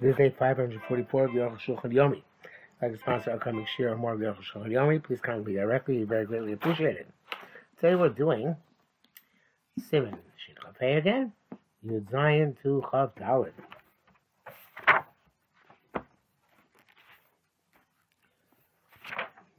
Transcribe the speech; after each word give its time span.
This 0.00 0.10
is 0.10 0.16
day 0.16 0.34
544 0.36 1.24
of 1.24 1.30
Aruch 1.30 1.60
Shulchan 1.60 1.92
Yomi. 1.92 2.20
I'd 2.82 2.86
like 2.86 2.92
to 2.94 2.98
sponsor 2.98 3.30
our 3.30 3.38
coming 3.38 3.64
share 3.76 3.90
of 3.90 4.00
more 4.00 4.14
of 4.14 4.20
Aruch 4.20 4.38
Shulchan 4.52 4.70
Yomi. 4.70 5.00
Please 5.02 5.20
contact 5.20 5.46
me 5.46 5.54
directly. 5.54 6.02
Very 6.02 6.26
greatly 6.26 6.52
appreciate 6.52 6.96
it. 6.96 7.06
Today 7.80 7.94
we're 7.94 8.08
doing 8.08 8.56
Simon 9.88 10.16
Shin 10.36 10.96
again. 10.96 11.32
Yud 11.86 12.10
Zion 12.10 12.56
to 12.64 12.82
Chav 12.92 13.12
Dalit. 13.16 13.52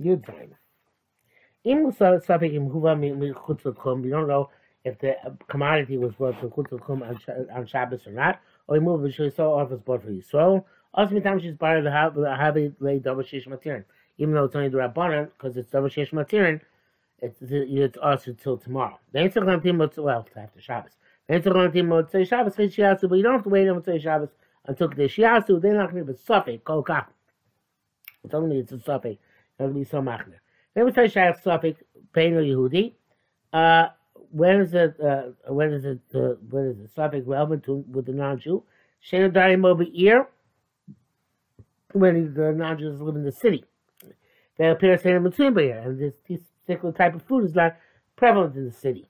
Yud 0.01 0.25
Zion. 0.25 0.53
Im 1.63 1.85
Im 1.85 2.69
Huva. 2.69 4.01
We 4.01 4.09
don't 4.09 4.27
know 4.27 4.49
if 4.83 4.99
the 4.99 5.15
commodity 5.47 5.97
was 5.97 6.13
brought 6.15 6.39
to 6.41 6.49
Chutz 6.49 7.49
on 7.55 7.67
Shabbos 7.67 8.05
or 8.05 8.11
not. 8.11 8.41
B'Shay 8.69 9.31
Yisrael, 9.31 9.49
or 9.49 9.63
if 9.63 9.71
it's 9.71 9.81
brought 9.83 10.03
for 10.03 10.09
Yisrael. 10.09 10.63
Also, 10.93 11.13
the 11.13 11.21
Havi 11.21 12.73
Lay 12.79 12.99
Double 12.99 13.23
Shish 13.23 13.45
Matirin. 13.47 13.83
Even 14.17 14.33
though 14.33 14.45
it's 14.45 14.55
only 14.55 14.69
the 14.69 14.77
Rabbanan, 14.77 15.29
because 15.37 15.57
it's 15.57 15.69
Double 15.69 15.89
Shish 15.89 16.11
Matirin, 16.11 16.61
it's, 17.21 17.37
it's 17.41 17.97
also 17.97 18.33
till 18.33 18.57
tomorrow. 18.57 18.97
Then 19.11 19.25
it's 19.25 19.35
going 19.35 19.61
to 19.61 20.01
well, 20.01 20.25
after 20.35 20.61
Shabbos. 20.61 20.91
Then 21.27 21.37
it's 21.37 21.47
going 21.47 21.71
to 21.71 21.83
Motzei 21.83 22.27
Shabbos, 22.27 22.55
Shiasu, 22.55 23.09
but 23.09 23.15
you 23.15 23.23
don't 23.23 23.33
have 23.33 23.43
to 23.43 23.49
wait 23.49 23.67
until 23.67 23.81
Motzei 23.93 24.01
Shabbos 24.01 24.29
until 24.65 24.87
the 24.89 25.03
Shiasu. 25.03 25.61
They're 25.61 25.73
not 25.73 25.91
going 25.91 26.05
to 26.05 26.13
be 26.13 26.17
Safek, 26.17 26.63
Kol 26.63 26.83
Kach. 26.83 27.07
It's 28.23 28.33
only 28.33 28.59
it's 28.59 28.71
a 28.71 28.77
Safek. 28.77 29.05
It 29.05 29.19
going 29.59 29.73
to 29.73 29.79
be 29.79 29.85
so 29.85 30.01
machner. 30.01 30.39
Then 30.73 30.93
say 30.93 31.07
Shayach 31.07 31.41
Safek, 31.41 31.77
Pain 32.13 32.33
or 32.33 32.41
Yehudi. 32.41 32.93
Uh, 33.53 33.87
when 34.35 34.59
is 34.59 34.73
it? 34.73 34.99
Uh, 34.99 35.31
when 35.47 35.71
is 35.71 35.85
it? 35.85 36.01
Uh, 36.13 36.35
when 36.49 36.65
is 36.65 36.79
it? 36.79 36.93
Safek 36.93 37.23
relevant 37.25 37.63
to 37.63 37.85
with 37.89 38.05
the 38.05 38.11
non-Jew? 38.11 38.63
Shana 39.09 39.31
Dari 39.31 39.55
Mobi 39.55 39.89
ear 39.93 40.27
when 41.93 42.33
the 42.33 42.51
non-Jews 42.51 42.99
live 42.99 43.15
in 43.15 43.23
the 43.23 43.31
city. 43.31 43.63
They 44.57 44.69
appear 44.69 44.95
in 44.95 45.23
between 45.23 45.57
here, 45.57 45.79
and 45.79 45.99
this, 45.99 46.15
this 46.27 46.41
particular 46.65 46.93
type 46.93 47.15
of 47.15 47.21
food 47.23 47.45
is 47.45 47.55
not 47.55 47.77
prevalent 48.17 48.55
in 48.55 48.65
the 48.65 48.73
city. 48.73 49.07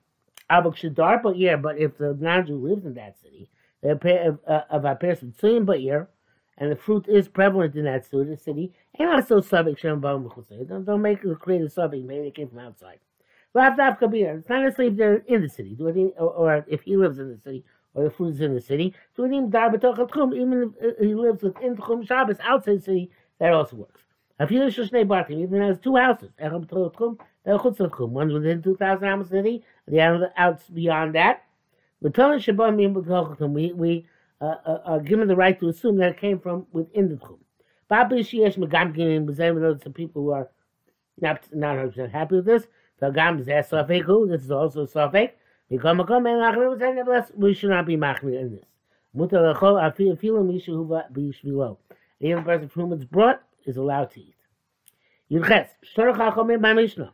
Abuk 0.48 0.76
Shadar, 0.76 1.20
but 1.22 1.36
yeah, 1.36 1.56
but 1.56 1.76
if 1.76 1.98
the 1.98 2.16
non-Jew 2.18 2.56
lives 2.56 2.84
in 2.84 2.94
that 2.94 3.18
city, 3.20 3.48
they 3.82 3.90
appear 3.90 4.38
uh, 4.46 4.60
of 4.70 4.84
appears 4.84 5.20
between 5.20 5.64
but 5.64 5.80
here, 5.80 6.08
and 6.56 6.70
the 6.70 6.76
fruit 6.76 7.06
is 7.08 7.26
prevalent 7.26 7.74
in 7.74 7.84
that 7.84 8.06
city, 8.06 8.72
and 8.96 9.08
also 9.08 9.40
Safek 9.40 9.76
Shem 9.76 10.00
Don't 10.00 10.84
don't 10.84 11.02
make 11.02 11.20
create 11.40 11.62
a 11.62 11.64
Safek, 11.64 12.04
maybe 12.04 12.28
it 12.28 12.34
came 12.36 12.48
from 12.48 12.60
outside. 12.60 13.00
Lav 13.56 13.98
Kabir. 13.98 14.38
It's 14.38 14.48
not 14.48 14.62
necessarily 14.62 14.92
if 14.92 14.98
they're 14.98 15.16
in 15.26 15.42
the 15.42 15.48
city, 15.48 15.76
or, 16.18 16.64
if 16.68 16.82
he 16.82 16.96
lives 16.96 17.18
in 17.18 17.30
the 17.30 17.38
city, 17.38 17.64
or 17.94 18.04
the 18.04 18.10
food 18.10 18.38
in 18.40 18.54
the 18.54 18.60
city. 18.60 18.94
Even 19.18 20.74
if 20.80 20.98
he 20.98 21.14
lives 21.14 21.42
within 21.42 21.76
Tchum 21.76 22.06
Shabbos 22.06 22.36
outside 22.42 22.78
the 22.78 22.82
city, 22.82 23.10
that 23.38 23.52
also 23.54 23.76
works. 23.76 24.02
Afilu 24.38 24.68
Shnei 24.68 25.06
Bartim 25.06 25.42
even 25.42 25.62
has 25.62 25.78
two 25.78 25.96
houses. 25.96 26.30
One 26.38 28.32
within 28.32 28.62
two 28.62 28.76
thousand 28.76 29.08
amos 29.08 29.30
city, 29.30 29.64
the 29.88 30.00
other 30.02 30.32
out 30.36 30.62
beyond 30.74 31.14
that. 31.14 31.44
We 32.02 32.10
we 33.72 34.06
uh, 34.38 34.44
uh, 34.44 34.80
are 34.84 35.00
given 35.00 35.28
the 35.28 35.36
right 35.36 35.58
to 35.60 35.68
assume 35.70 35.96
that 35.96 36.10
it 36.10 36.18
came 36.18 36.38
from 36.38 36.66
within 36.72 37.08
the 37.08 37.14
Tchum. 37.14 37.38
Babi 37.88 38.16
Shiesh 38.16 39.82
some 39.82 39.92
people 39.94 40.22
who 40.22 40.32
are 40.32 40.50
not 41.18 41.48
not 41.54 41.76
100 41.76 42.10
happy 42.10 42.36
with 42.36 42.44
this. 42.44 42.66
Vagam 43.00 43.44
Zeh 43.44 43.68
Safek, 43.68 44.28
this 44.28 44.42
is 44.42 44.50
also 44.50 44.82
a 44.82 45.30
and 45.70 45.80
Achmer 45.80 46.78
said, 46.78 46.94
nevertheless, 46.94 47.30
we 47.34 47.54
should 47.54 47.70
not 47.70 47.86
be 47.86 47.96
Machmir 47.96 48.40
in 48.40 48.52
this. 48.52 48.64
Mutter 49.14 49.38
Lechol, 49.38 49.80
Afilu 49.82 50.16
Mishu 50.16 50.68
Huva 50.68 51.10
Bishvilo. 51.12 51.76
Even 52.20 52.44
person 52.44 52.68
from 52.68 52.92
it's 52.92 53.04
brought 53.04 53.42
is 53.64 53.76
allowed 53.76 54.10
to 54.12 54.20
eat. 54.20 54.36
Yudches, 55.30 55.68
Shtorach 55.94 56.16
HaChomim 56.16 56.62
by 56.62 56.72
Mishnah. 56.72 57.12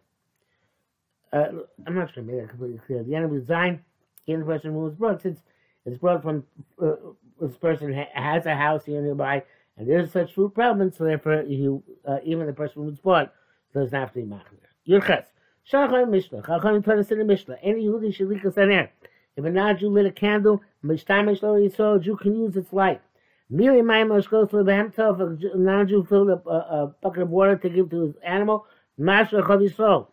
Uh, 1.33 1.47
I'm 1.87 1.95
not 1.95 2.13
sure 2.13 2.23
I 2.23 2.27
made 2.27 2.41
that 2.41 2.51
completely 2.51 2.81
clear. 2.87 3.03
The 3.03 3.29
the 3.29 3.41
design, 3.41 3.83
even 4.27 4.41
the 4.41 4.47
person 4.47 4.73
who 4.73 4.81
was 4.81 4.95
brought, 4.95 5.23
since 5.23 5.41
it's 5.87 5.97
brought 5.99 6.23
from 6.23 6.45
uh, 6.81 6.93
this 7.41 7.57
person 7.57 7.93
ha- 7.93 8.11
has 8.13 8.45
a 8.47 8.55
house 8.55 8.85
here 8.85 9.01
nearby, 9.01 9.43
and 9.79 9.89
there's 9.89 10.13
such 10.13 10.35
food 10.35 10.55
problem, 10.55 10.93
so 10.93 11.05
therefore 11.05 11.43
you, 11.43 11.83
uh, 12.07 12.19
even 12.23 12.47
the 12.47 12.53
person 12.53 12.83
who 12.83 12.91
was 12.91 12.99
brought 12.99 13.33
doesn't 13.73 13.99
have 13.99 14.13
to 14.13 14.21
be 14.21 14.27
machmir. 14.27 14.61
Yurches. 14.87 15.25
Shachar 15.71 16.09
Mishnah. 16.09 16.43
Chacham 16.43 16.83
taught 16.83 16.99
us 16.99 17.11
in 17.11 17.19
the 17.19 17.25
Mishnah. 17.25 17.57
Any 17.63 17.87
Yehudi 17.87 18.15
should 18.15 18.29
leak 18.29 18.45
us 18.45 18.57
an 18.57 18.71
air. 18.71 18.93
If 19.37 19.45
a 19.45 19.51
non-Jew 19.51 19.89
lit 19.89 20.07
a 20.07 20.11
candle, 20.11 20.63
Mishtah 20.85 21.25
Mishnah 21.25 21.49
Yisrael, 21.49 21.97
a 21.97 22.01
Jew 22.01 22.17
can 22.17 22.35
use 22.35 22.57
its 22.57 22.73
light. 22.73 23.01
Miri 23.49 23.81
Mayim 23.81 24.09
Oshkos 24.09 24.51
Lebehemtov, 24.51 25.43
if 25.45 25.55
a 25.55 25.59
non-Jew 25.59 26.05
filled 26.05 26.31
a, 26.31 26.49
a, 26.49 26.85
a, 26.85 26.87
bucket 27.01 27.23
of 27.23 27.31
water 27.31 27.57
to 27.57 27.69
give 27.69 27.91
to 27.91 28.07
his 28.07 28.15
animal, 28.25 28.67
Mashra 28.99 29.43
Chav 29.43 29.67
Yisrael. 29.67 30.09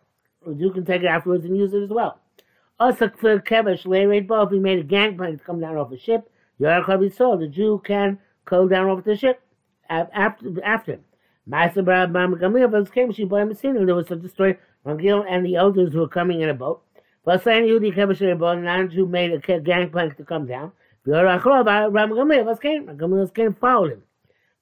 A 0.46 0.54
Jew 0.54 0.72
can 0.72 0.84
take 0.84 1.02
it 1.02 1.06
afterwards 1.06 1.44
and 1.44 1.56
use 1.56 1.74
it 1.74 1.82
as 1.82 1.90
well. 1.90 2.18
Also, 2.78 3.10
for 3.10 3.38
Kevesh, 3.40 3.84
Leirate 3.84 4.26
Bo, 4.26 4.42
if 4.42 4.50
he 4.50 4.58
made 4.58 4.78
a 4.78 4.84
gangplank 4.84 5.38
to 5.38 5.44
come 5.44 5.60
down 5.60 5.76
off 5.76 5.92
a 5.92 5.98
ship, 5.98 6.30
Yor 6.58 6.82
Chav 6.82 7.00
Yisrael, 7.00 7.38
the 7.38 7.48
Jew 7.48 7.82
can 7.84 8.18
go 8.46 8.68
down 8.68 8.88
off 8.88 9.04
the 9.04 9.16
ship 9.16 9.42
after, 9.88 10.62
after 10.64 10.92
him. 10.92 11.04
Master 11.46 11.82
Brad 11.82 12.12
Bam 12.12 12.34
Gamliel, 12.36 12.70
but 12.70 12.92
came, 12.92 13.12
she 13.12 13.24
bought 13.24 13.42
him 13.42 13.50
a 13.50 13.84
there 13.84 13.94
was 13.94 14.06
such 14.06 14.22
a 14.22 14.28
story 14.28 14.56
Magil 14.86 15.24
and 15.28 15.44
the 15.44 15.56
elders 15.56 15.94
were 15.94 16.08
coming 16.08 16.40
in 16.40 16.48
a 16.48 16.54
boat. 16.54 16.82
Vasan 17.26 17.68
Yudi 17.68 17.94
Kevasher 17.94 18.38
boat, 18.38 18.58
non-Jew 18.58 19.06
made 19.06 19.32
a 19.32 19.60
gangplank 19.60 20.16
to 20.16 20.24
come 20.24 20.46
down. 20.46 20.72
Ram 21.06 21.40
Gamliel 21.40 22.60
came. 22.60 22.86
Gamliel 22.86 23.34
came 23.34 23.54
followed 23.54 23.92
him. 23.92 24.02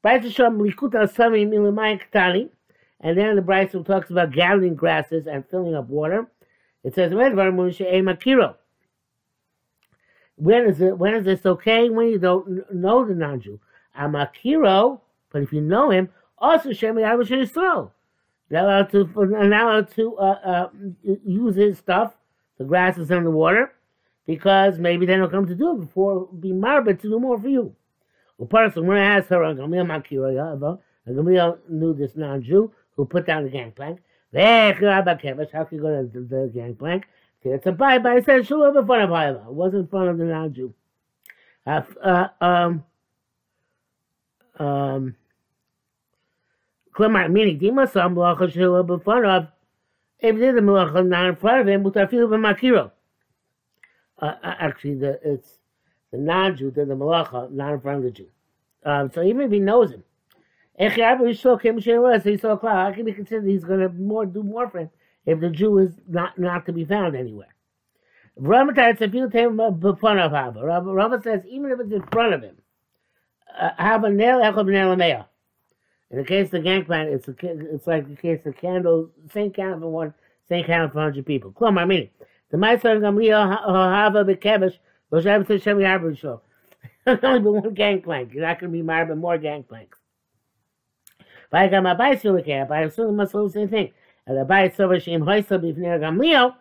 Brisa 0.04 0.26
Shom 0.26 0.60
Likuta 0.60 1.12
Sami 1.12 1.44
Milamai 1.46 2.00
Ktani. 2.12 2.48
And 3.00 3.16
then 3.16 3.36
the 3.36 3.42
Brisa 3.42 3.84
talks 3.84 4.10
about 4.10 4.32
gathering 4.32 4.74
grasses 4.74 5.26
and 5.26 5.44
filling 5.48 5.74
up 5.74 5.88
water. 5.88 6.26
It 6.84 6.94
says, 6.94 7.12
When 7.12 7.32
is 10.68 10.80
it 10.80 10.98
when 10.98 11.14
is 11.14 11.24
this 11.24 11.46
okay? 11.46 11.90
When 11.90 12.08
you 12.08 12.18
don't 12.18 12.72
know 12.72 13.04
the 13.04 13.14
non-Jew. 13.14 13.60
I'm 13.94 14.14
a 14.14 14.30
Kiro, 14.42 15.00
but 15.32 15.42
if 15.42 15.52
you 15.52 15.60
know 15.60 15.90
him, 15.90 16.08
also 16.38 16.70
Shemi 16.70 17.02
Abish 17.02 17.30
Yisrael. 17.30 17.90
They're 18.48 18.64
allowed 18.64 18.90
to, 18.90 19.10
not 19.14 19.62
allowed 19.62 19.90
to 19.96 20.16
uh, 20.16 20.40
uh, 20.44 20.68
use 21.02 21.56
his 21.56 21.78
stuff, 21.78 22.14
the 22.56 22.64
grasses 22.64 23.10
and 23.10 23.26
the 23.26 23.30
water, 23.30 23.72
because 24.26 24.78
maybe 24.78 25.06
they 25.06 25.16
don't 25.16 25.30
come 25.30 25.46
to 25.46 25.54
do 25.54 25.72
it 25.72 25.80
before 25.80 26.28
be 26.28 26.52
marbet 26.52 27.00
to 27.00 27.08
do 27.08 27.20
more 27.20 27.38
for 27.38 27.48
you. 27.48 27.74
Well, 28.38 28.48
person 28.48 28.86
when 28.86 28.98
I 28.98 29.18
asked 29.18 29.30
her, 29.30 29.38
Gamliel 29.38 31.58
knew 31.68 31.94
this 31.94 32.16
non-Jew 32.16 32.72
who 32.96 33.04
put 33.04 33.26
down 33.26 33.44
the 33.44 33.50
gangplank. 33.50 34.00
How 34.32 34.72
can 34.72 35.76
you 35.76 35.80
go 35.80 36.02
to 36.02 36.08
the, 36.12 36.20
the 36.20 36.50
gangplank? 36.54 37.06
It's 37.42 37.66
a 37.66 37.72
bye 37.72 37.98
bye. 37.98 38.16
It 38.16 38.24
says 38.24 38.46
Shalom 38.46 38.76
in 38.76 38.86
front 38.86 39.02
of 39.02 39.10
Hila. 39.10 39.46
It 39.46 39.52
wasn't 39.52 39.82
in 39.82 39.88
front 39.88 40.10
of 40.10 40.18
the 40.18 40.24
non-Jew. 40.24 40.74
Uh, 41.66 41.82
uh, 42.02 42.28
um, 42.40 42.84
um, 44.58 45.16
כלומר, 46.97 47.27
מנגדים 47.29 47.79
עשה 47.79 48.03
המלאכה 48.03 48.47
שלו 48.47 48.83
בפניו, 48.83 49.41
if 50.23 50.35
did 50.35 50.55
the 50.55 50.61
malacha 50.61 51.05
not 51.05 51.27
in 51.27 51.35
front 51.35 51.61
of 51.61 51.67
him, 51.67 51.83
mutafilu 51.83 52.29
b'makiro. 52.29 52.91
Uh, 54.19 54.35
actually, 54.43 54.95
the, 54.95 55.19
it's 55.23 55.59
the 56.11 56.17
non-Jew 56.17 56.71
did 56.71 56.87
the 56.87 56.95
malacha, 56.95 57.51
not 57.51 57.73
in 57.73 57.81
front 57.81 57.97
of 57.97 58.03
the 58.03 58.11
Jew. 58.11 58.27
Um, 58.85 59.11
so 59.11 59.21
even 59.21 59.41
if 59.41 59.51
he 59.51 59.59
knows 59.59 59.91
him, 59.91 60.03
how 60.79 60.87
can 60.87 61.17
he 62.95 63.03
be 63.03 63.13
considered 63.13 63.45
he's 63.45 63.63
going 63.63 63.79
to 63.81 63.89
more 63.89 64.25
do 64.25 64.43
more 64.43 64.69
for 64.69 64.79
him 64.79 64.89
if 65.25 65.39
the 65.39 65.49
Jew 65.49 65.77
is 65.77 65.91
not 66.07 66.39
not 66.39 66.65
to 66.65 66.73
be 66.73 66.85
found 66.85 67.15
anywhere? 67.15 67.53
Rama 68.35 68.73
says 68.75 69.11
even 69.11 69.29
if 71.71 71.79
it's 71.79 71.91
in 71.91 72.01
front 72.11 72.33
of 72.33 72.41
him, 72.41 72.55
uh, 73.59 73.69
have 73.77 74.03
a 74.03 74.09
nail 74.09 74.39
nail 74.95 75.27
in 76.10 76.18
the 76.18 76.24
case 76.24 76.46
of 76.46 76.50
the 76.52 76.60
gangplank, 76.60 77.10
it's 77.10 77.28
a, 77.28 77.34
it's 77.42 77.86
like 77.86 78.08
the 78.08 78.16
case 78.16 78.44
of 78.46 78.56
candle, 78.56 79.10
same 79.32 79.52
candle 79.52 79.80
for 79.80 79.88
one, 79.90 80.14
same 80.48 80.64
candle 80.64 80.88
for 80.88 81.00
hundred 81.00 81.26
people. 81.26 81.52
Klomar, 81.52 81.86
meaning 81.86 82.10
the 82.50 82.56
Ma'aser 82.56 82.98
Gamliel 82.98 83.58
Hava 83.66 84.24
Bekevish 84.24 84.78
was 85.10 85.26
able 85.26 85.44
to 85.44 85.74
me 85.74 85.84
average 85.84 86.20
show. 86.20 86.40
Only 87.06 87.40
but 87.40 87.52
one 87.52 87.74
gangplank. 87.74 88.32
You're 88.32 88.46
not 88.46 88.58
going 88.60 88.72
to 88.72 88.76
be 88.76 88.82
married, 88.82 89.08
but 89.08 89.18
more 89.18 89.38
gangplanks. 89.38 89.98
But 91.50 91.60
I 91.60 91.68
got 91.68 91.82
my 91.82 91.94
bicycle 91.94 92.42
camp. 92.42 92.70
I 92.70 92.82
assume 92.82 93.16
must 93.16 93.32
hold 93.32 93.50
the 93.50 93.54
same 93.54 93.68
thing. 93.68 93.92
And 94.26 94.38
the 94.38 94.44
bicycle 94.44 94.86
over 94.86 95.00
Shem 95.00 95.22
Hoysa 95.22 95.60
before 95.60 95.98
Gamliel. 95.98 96.54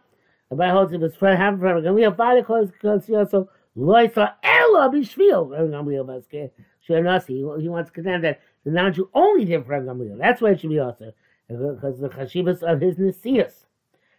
The 0.49 0.55
Bible 0.55 0.73
holds 0.73 0.93
if 0.93 1.01
it's 1.01 1.17
for 1.17 1.35
having 1.35 1.59
from 1.59 1.83
Gamliel, 1.83 2.15
Father 2.15 2.43
calls 2.43 2.71
also 2.81 3.49
Loisa 3.77 4.33
Ella 4.43 4.89
Bishvil. 4.89 5.49
Gamliel 5.49 6.05
Vaske. 6.05 6.51
He 6.79 7.67
wants 7.67 7.89
to 7.89 7.93
contend 7.93 8.23
that 8.23 8.39
the 8.67 8.73
non-Jew 8.73 9.09
only 9.13 9.45
did 9.45 9.65
for 9.65 9.79
Gamliel. 9.79 10.17
That's 10.17 10.41
why 10.41 10.51
it 10.51 10.59
should 10.59 10.69
be 10.69 10.79
also 10.79 11.13
because 11.47 11.99
the 12.01 12.09
chashivas 12.09 12.61
of 12.61 12.81
his 12.81 12.97
nesias. 12.97 13.53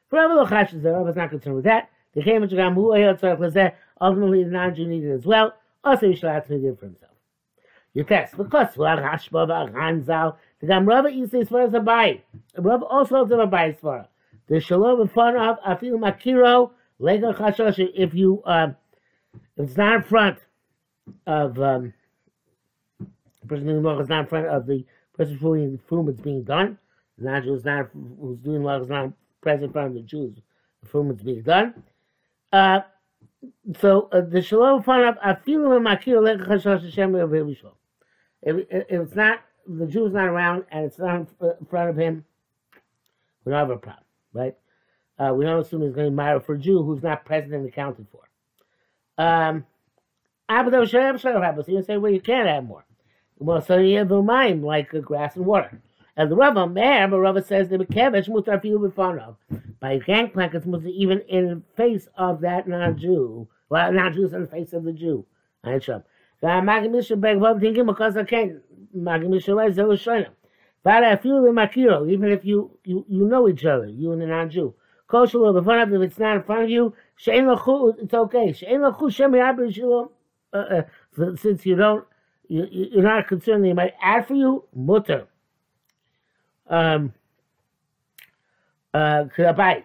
For 0.09 0.17
Rabbi 0.17 0.33
Lochash, 0.33 0.83
the 0.83 0.91
Rabbi 0.91 1.11
is 1.11 1.17
not 1.17 1.29
concerned 1.29 1.57
with 1.57 1.67
that. 1.67 1.91
The 2.15 2.23
came 2.23 2.43
into 2.43 2.57
Gam 2.57 2.75
who 2.75 2.95
ultimately 2.95 4.45
the 4.45 4.51
non-Jew 4.51 4.87
needed 4.87 5.13
as 5.13 5.27
well. 5.27 5.55
Also, 5.85 6.07
Yishlat 6.07 6.49
did 6.49 6.79
for 6.79 6.87
himself. 6.87 7.13
You 7.93 8.05
test 8.05 8.39
because 8.39 8.75
Rashba 8.75 9.71
Ranzal. 9.71 10.37
The 10.61 10.67
Gam 10.67 10.87
Rava 10.87 11.09
eats 11.09 11.35
as 11.35 11.51
far 11.51 11.61
as 11.61 11.75
a 11.75 11.81
buy. 11.81 12.23
Rava 12.57 12.87
also 12.87 13.17
holds 13.17 13.33
of 13.33 13.41
a 13.41 13.47
buy 13.47 13.69
as 13.69 13.77
far. 13.81 14.09
The 14.49 14.61
Shalom 14.61 15.03
in 15.03 15.09
front 15.09 15.37
of 15.37 15.59
Afil 15.61 15.99
Makiro 15.99 16.71
Lega 16.99 17.37
Chashosh. 17.37 17.87
If 17.95 18.15
you 18.15 18.43
uh, 18.47 18.69
if 19.59 19.67
it's 19.67 19.77
not 19.77 19.97
in 19.97 20.03
front 20.05 20.39
of 21.27 21.61
um, 21.61 21.93
the 23.49 23.55
person 23.55 23.67
doing 23.67 24.01
is 24.01 24.09
not 24.09 24.21
in 24.21 24.27
front 24.27 24.47
of 24.47 24.67
the 24.67 24.85
person 25.17 25.37
whom 25.37 25.81
whom 25.87 26.09
it's 26.09 26.21
being 26.21 26.43
done. 26.43 26.79
The 27.19 27.25
non-Jew 27.25 27.55
is 27.55 27.65
not 27.65 27.91
who's 28.21 28.39
doing 28.39 28.63
law 28.63 28.81
is 28.81 28.89
not 28.89 29.13
present 29.41 29.65
in 29.65 29.73
front 29.73 29.89
of 29.89 29.95
the 29.95 30.03
Jews. 30.03 30.37
The 30.83 30.89
whom 30.89 31.13
being 31.15 31.43
done. 31.43 31.83
Uh, 32.53 32.81
so 33.81 34.09
uh, 34.13 34.21
the 34.21 34.43
shalom 34.43 34.83
fun 34.83 35.05
of 35.05 35.17
afilu 35.19 35.81
makir 35.81 36.19
lega 36.21 36.47
chashosh 36.47 36.85
Hashem 36.85 37.15
If 38.43 38.57
if 38.71 38.85
it's 38.91 39.15
not 39.15 39.41
the 39.67 39.87
Jew's 39.87 40.13
not 40.13 40.27
around 40.27 40.65
and 40.71 40.85
it's 40.85 40.99
not 40.99 41.27
in 41.41 41.67
front 41.69 41.91
of 41.91 41.97
him, 41.97 42.25
we 43.45 43.51
don't 43.51 43.59
have 43.59 43.71
a 43.71 43.77
problem, 43.77 44.05
right? 44.33 44.57
Uh, 45.19 45.33
we 45.35 45.45
don't 45.45 45.61
assume 45.61 45.83
he's 45.83 45.95
going 45.95 46.07
to 46.07 46.13
marry 46.13 46.41
for 46.41 46.55
a 46.55 46.59
Jew 46.59 46.83
who's 46.83 47.03
not 47.03 47.25
present 47.25 47.53
and 47.53 47.69
accounted 47.69 48.07
for. 48.11 48.23
Um, 49.23 49.67
Abdo 50.49 50.89
Shalem 50.89 51.19
Shalom 51.19 51.43
happens. 51.43 51.69
You 51.69 51.83
say, 51.83 51.97
well, 51.97 52.13
you 52.13 52.21
can't 52.21 52.49
have 52.49 52.65
more. 52.65 52.85
Well, 53.41 53.63
so 53.63 53.79
you 53.79 53.99
have 53.99 54.11
mind 54.11 54.65
like 54.65 54.91
grass 55.03 55.37
and 55.37 55.47
water. 55.47 55.81
And 56.17 56.31
the 56.31 56.35
Rava, 56.35 56.67
Meir, 56.67 57.07
but 57.07 57.21
Rava 57.21 57.43
says 57.43 57.69
the 57.69 57.79
Bekevish 57.79 58.29
mutar 58.29 58.61
filu 58.61 58.91
b'fanav. 58.91 59.37
By 59.79 59.99
gangplank, 59.99 60.55
it's 60.55 60.67
mutar 60.67 60.91
even 60.91 61.21
in 61.29 61.47
the 61.49 61.63
face 61.77 62.09
of 62.17 62.41
that 62.41 62.67
non-Jew. 62.67 63.47
Well, 63.69 63.93
non-Jews 63.93 64.33
in 64.33 64.41
the 64.41 64.47
face 64.49 64.73
of 64.73 64.83
the 64.83 64.93
Jew. 64.93 65.25
I 65.63 65.79
shall. 65.79 66.05
Magamisha 66.43 67.21
beg 67.21 67.39
Vav 67.39 67.61
thinking 67.61 67.87
because 67.87 68.17
I 68.17 68.25
can't. 68.25 68.61
Magamisha 68.97 69.55
right, 69.55 69.73
Zelo 69.73 69.93
Shoina. 69.93 70.31
But 70.83 71.05
I 71.05 71.15
feel 71.17 71.45
in 71.45 71.55
Makiro, 71.55 72.11
even 72.11 72.33
if 72.33 72.45
you, 72.45 72.73
you, 72.85 73.05
you 73.09 73.25
know 73.25 73.49
each 73.49 73.65
other, 73.65 73.87
you 73.87 74.11
and 74.11 74.21
the 74.21 74.27
non-Jew. 74.27 74.75
Kosher 75.07 75.39
will 75.39 75.55
b'fanav, 75.55 75.95
if 75.95 76.03
it's 76.03 76.19
not 76.19 76.37
in 76.37 76.43
front 76.43 76.65
of 76.65 76.71
you, 76.71 76.95
Shein 77.25 77.45
Lachu, 77.45 77.95
it's 78.03 78.15
okay. 78.15 78.49
Shein 78.49 78.81
Lachu 78.81 79.13
Shem 79.13 79.35
uh, 80.53 80.83
since 81.37 81.65
you 81.65 81.77
don't, 81.77 82.05
you, 82.49 82.99
are 82.99 83.03
not 83.03 83.29
concerned 83.29 83.65
they 83.65 83.73
might 83.73 83.95
add 84.03 84.27
for 84.27 84.35
you, 84.35 84.65
mutter. 84.75 85.27
Um, 86.67 87.15
uh, 88.93 89.25
Kirabai. 89.37 89.85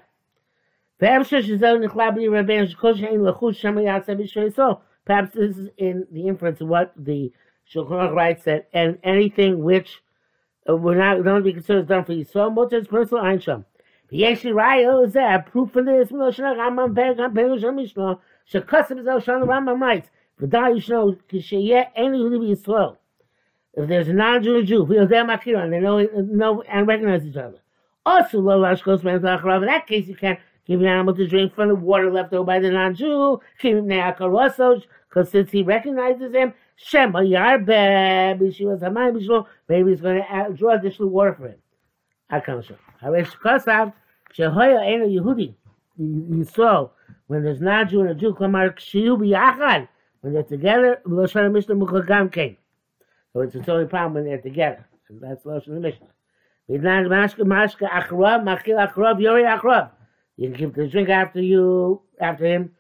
Perhaps 1.00 1.30
this 1.30 1.50
is 1.50 1.62
in 5.78 6.08
the 6.12 6.28
inference 6.28 6.62
of 6.62 6.68
what 6.68 6.94
the 6.96 7.34
Shulchan 7.72 7.90
Aruch 7.90 8.16
writes 8.16 8.44
that, 8.46 8.70
and 8.74 8.98
anything 9.04 9.64
which 9.64 10.02
uh, 10.70 10.76
we're 10.76 10.96
not 10.96 11.24
going 11.24 11.42
to 11.42 11.46
be 11.46 11.54
considered 11.54 11.88
done 11.88 12.06
for 12.06 12.14
you. 12.14 12.24
So, 12.24 12.50
mutters 12.50 12.88
personal 12.88 13.24
einsham. 13.24 13.66
Yeshi 14.12 14.54
Raya 14.54 15.06
is 15.06 15.14
that 15.14 15.48
proof 15.48 15.72
for 15.72 15.84
this. 15.84 16.10
Rambam 16.10 16.96
writes 19.82 20.10
ודאי 20.41 20.73
ישנו, 20.73 21.13
כשיהיה 21.29 21.83
אין 21.95 22.15
יהודי 22.15 22.39
בישראל, 22.39 22.91
if 23.77 23.87
there's 23.87 24.09
a 24.09 24.13
non-Jewish 24.13 24.69
Jew, 24.69 24.83
we 24.83 24.97
them 25.07 25.31
Akira, 25.31 25.63
and 25.63 25.73
they 25.73 25.79
know, 25.79 26.01
know 26.01 26.63
and 26.63 26.89
recognize 26.89 27.25
each 27.25 27.37
other. 27.37 27.59
Also, 28.05 28.41
lo 28.41 28.61
lashkos 28.61 29.05
In 29.05 29.67
that 29.67 29.87
case, 29.87 30.09
you 30.09 30.17
can't 30.17 30.41
give 30.67 30.81
an 30.81 30.87
animal 30.87 31.15
to 31.15 31.27
drink 31.29 31.55
from 31.55 31.69
the 31.69 31.75
water 31.77 32.11
left 32.11 32.33
over 32.33 32.45
by 32.45 32.59
the 32.59 32.71
non-Jew, 32.71 33.41
because 33.63 35.31
since 35.31 35.51
he 35.53 35.63
recognizes 35.63 36.35
him, 36.35 36.55
Shema 36.77 37.21
Yarbe, 37.21 38.39
Bishua 38.39 38.81
Samay 38.81 39.13
Bishua, 39.13 39.47
maybe 39.69 39.91
he's 39.91 40.01
going 40.01 40.23
to 40.23 40.53
draw 40.55 40.75
additional 40.75 41.11
water 41.11 41.35
for 41.35 41.49
him. 41.49 41.59
I 42.31 42.41
come 42.41 42.63
show. 42.63 42.77
Harish 43.01 43.31
Kosav, 43.37 43.93
Shehoya 44.37 44.87
Eno 44.87 45.07
Yehudi. 45.07 45.55
You 45.99 46.45
saw 46.45 46.91
when 47.27 47.45
there's 47.45 47.61
non-Jew 47.61 48.01
and 48.01 48.11
a 48.11 48.15
Jew, 48.15 48.35
Klamar 48.35 48.75
Kshiyu 48.77 49.19
B'yachad, 49.19 49.89
when 50.24 50.32
they're 50.32 50.44
together, 50.44 51.02
Lo 51.06 51.26
Shana 51.26 51.52
Mishnah 51.52 51.76
Mukhagam 51.76 52.32
came. 52.32 52.56
So 53.34 53.42
it's 53.42 53.56
its 53.56 53.68
only 53.68 53.88
problem 53.88 54.14
when 54.14 54.24
they're 54.24 54.42
together. 54.42 54.88
And 55.10 55.20
that's 55.20 55.46
Losh 55.46 55.68
in 55.68 55.76
the 55.76 55.82
Mishnah. 55.82 56.08
Midnan 56.70 57.08
mashka 57.08 57.42
mashka 57.42 57.90
achrav 57.90 58.42
machil 58.42 58.88
achrav 58.88 59.22
yori 59.22 59.44
achrav. 59.44 59.92
You 60.38 60.48
can 60.50 60.58
keep 60.58 60.76
the 60.76 60.88
drink 60.88 61.10
after 61.10 61.42
you, 61.42 62.04
after 62.22 62.46
him. 62.46 62.72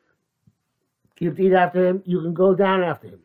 Keep 1.17 1.35
to 1.35 1.43
eat 1.43 1.53
after 1.53 1.85
him. 1.85 2.01
You 2.05 2.21
can 2.21 2.33
go 2.33 2.55
down 2.55 2.81
after 2.81 3.07
him. 3.07 3.19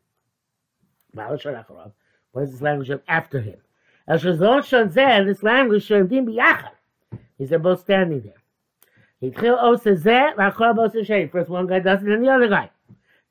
achrav. 1.16 1.92
What 2.32 2.42
is 2.42 2.50
this 2.50 2.60
language 2.60 2.90
of 2.90 3.02
after 3.06 3.40
him? 3.40 3.58
As 4.08 4.24
Shazon 4.24 4.64
Shon 4.64 5.26
this 5.26 5.44
language 5.44 5.84
should 5.84 6.08
be 6.08 6.16
biyachad. 6.16 6.72
He's 7.38 7.50
they're 7.50 7.60
both 7.60 7.82
standing 7.82 8.22
there. 8.22 9.30
Yitchil 9.30 9.62
osa 9.62 9.90
zeh, 9.90 10.34
v'achrav 10.34 10.76
osa 10.76 11.04
shei. 11.04 11.28
First 11.28 11.50
one 11.50 11.68
guy 11.68 11.78
does 11.78 12.02
it, 12.02 12.08
and 12.08 12.24
the 12.24 12.30
other 12.30 12.48
guy. 12.48 12.70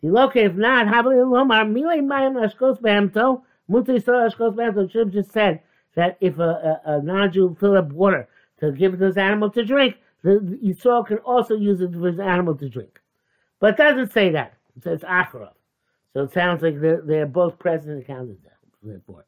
Locate, 0.10 0.46
if 0.46 0.56
not, 0.56 0.88
havli 0.88 1.16
lomar, 1.16 1.66
milei 1.66 2.02
mayim 2.02 2.36
ashkos 2.36 2.82
behemto, 2.82 3.42
Mutter 3.68 3.94
Yisrael 3.94 4.32
Ashkos 4.32 4.56
Bento 4.56 4.88
should 4.88 5.12
just 5.12 5.32
said 5.32 5.62
that 5.96 6.18
if 6.22 6.40
a, 6.40 6.80
a, 6.86 6.92
a 6.94 7.02
non-Jew 7.02 7.58
fill 7.60 7.78
up 7.78 7.92
water 7.92 8.28
to 8.60 8.72
give 8.72 8.98
this 8.98 9.18
animal 9.18 9.50
to 9.52 9.66
drink, 9.66 9.98
the, 10.24 10.60
Yisrael 10.64 11.06
can 11.06 11.18
also 11.20 11.56
use 11.56 11.82
it 11.82 11.92
for 11.94 12.08
his 12.08 12.20
animal 12.20 12.56
to 12.56 12.70
drink. 12.70 13.00
But 13.60 13.74
it 13.74 13.78
doesn't 13.78 14.14
say 14.14 14.32
that. 14.32 14.54
It 14.78 14.84
says 14.84 15.02
Acharov. 15.02 15.54
So 16.14 16.24
it 16.24 16.34
sounds 16.34 16.62
like 16.62 16.80
they're, 16.80 17.02
they're 17.02 17.26
both 17.26 17.60
present 17.60 17.92
and 17.92 18.02
accounted 18.02 18.38
for. 19.06 19.26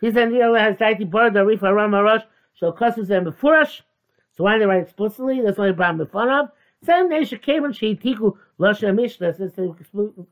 Peace 0.00 0.16
and 0.16 0.34
Yellow 0.34 0.58
has 0.58 0.76
Taiti 0.76 1.08
Bar, 1.08 1.30
the 1.30 1.44
Rif 1.44 1.62
Aram 1.62 1.92
Arash, 1.92 2.24
so 2.54 2.72
Kosus 2.72 3.10
and 3.10 3.26
Befurash. 3.26 3.82
So 4.36 4.44
why 4.44 4.58
they 4.58 4.66
write 4.66 4.82
explicitly? 4.82 5.40
That's 5.40 5.58
only 5.58 5.72
problem 5.72 5.98
with 5.98 6.12
fun 6.12 6.28
of. 6.28 6.50
Same 6.84 7.08
nation 7.08 7.38
came 7.38 7.64
and 7.64 7.74
she 7.74 7.96
tiku 7.96 8.36
Lashon 8.60 8.94
Mishnah, 8.94 9.34
since 9.34 9.54
the 9.54 9.74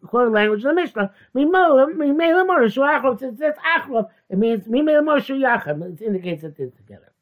quoted 0.07 0.31
language 0.31 0.65
of 0.65 0.75
the 0.75 0.75
Mishnah, 0.75 1.13
Mimela 1.35 1.87
Morshu 1.97 2.79
Achrov, 2.79 3.19
since 3.19 3.41
it's 3.41 3.59
Achrov, 3.59 4.09
it 4.31 4.39
means 4.39 4.65
Mimela 4.65 5.03
Morshu 5.03 5.39
Yacham, 5.39 5.83
it 5.93 6.03
indicates 6.03 6.43
that 6.43 6.57
they're 6.57 6.71
together. 6.71 7.13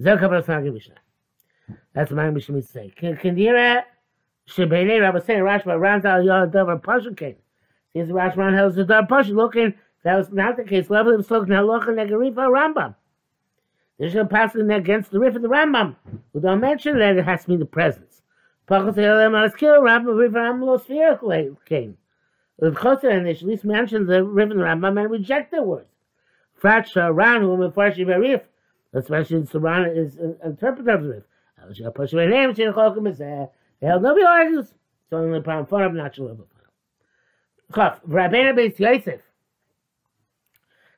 Zelkabar 0.00 0.44
Snagi 0.44 0.72
Mishnah. 0.72 0.94
That's 1.92 2.10
what 2.10 2.16
my 2.16 2.30
Mishnah 2.30 2.62
say. 2.62 2.92
Kendira 3.00 3.82
Shebele 4.48 5.00
Rabbi 5.00 5.18
say 5.20 5.34
Rashba 5.36 5.78
Ranzal 5.78 6.24
Yod 6.24 6.52
Dover 6.52 6.78
Pasha 6.78 7.14
came. 7.14 7.36
Since 7.92 8.10
Rashba 8.10 8.52
has 8.52 8.74
the 8.74 8.84
Dover 8.84 9.06
Pasha 9.06 9.32
looking, 9.32 9.74
that 10.02 10.16
was 10.16 10.30
not 10.32 10.56
the 10.56 10.64
case. 10.64 10.90
Level 10.90 11.14
of 11.14 11.26
Slok 11.26 11.46
Nalocha 11.46 11.88
Negarifa 11.88 12.48
Rambam. 12.50 12.94
There's 13.98 14.14
a 14.16 14.24
passing 14.24 14.70
against 14.70 15.12
the 15.12 15.20
Rif 15.20 15.36
of 15.36 15.42
the 15.42 15.48
Rambam. 15.48 15.94
We 16.32 16.40
don't 16.40 16.60
mention 16.60 16.98
that 16.98 17.16
it 17.16 17.24
has 17.24 17.42
to 17.42 17.48
be 17.48 17.56
the 17.56 17.64
presence. 17.64 18.13
Pachas 18.68 18.96
Elem 18.96 19.34
Askil 19.34 19.80
Rambam 19.80 20.16
River 20.16 20.38
Amlosphere 20.38 21.56
came. 21.66 21.96
The 22.58 22.68
and 23.02 23.28
at 23.28 23.42
least 23.42 23.64
mentions 23.64 24.08
the 24.08 24.24
River 24.24 24.54
Rambam 24.54 25.00
and 25.00 25.10
reject 25.10 25.50
their 25.50 25.62
words. 25.62 25.88
Frat 26.54 26.88
Sharan, 26.88 27.40
whom 27.40 27.60
Mefarshi 27.60 28.06
Berif, 28.06 28.42
especially 28.92 29.42
Saran 29.42 29.96
is 29.96 30.16
an 30.16 30.36
interpreter 30.44 30.92
of 30.92 31.02
the 31.02 31.08
Rif. 31.08 31.24
Pasha 31.94 32.26
name 32.26 32.54
Shin 32.54 32.72
Chokim 32.72 33.08
is 33.08 33.18
there. 33.18 33.48
They 33.80 33.86
Hell, 33.86 34.00
nobody 34.00 34.24
argues. 34.24 34.66
It's 34.66 35.12
only 35.12 35.38
the 35.38 35.42
problem. 35.42 35.66
Fun 35.66 35.82
of 35.82 35.94
not 35.94 36.14
Shalom. 36.14 36.44
Chaf, 37.74 38.00
Rabbeinu 38.08 38.54
Beis 38.54 38.78
Yosef. 38.78 39.20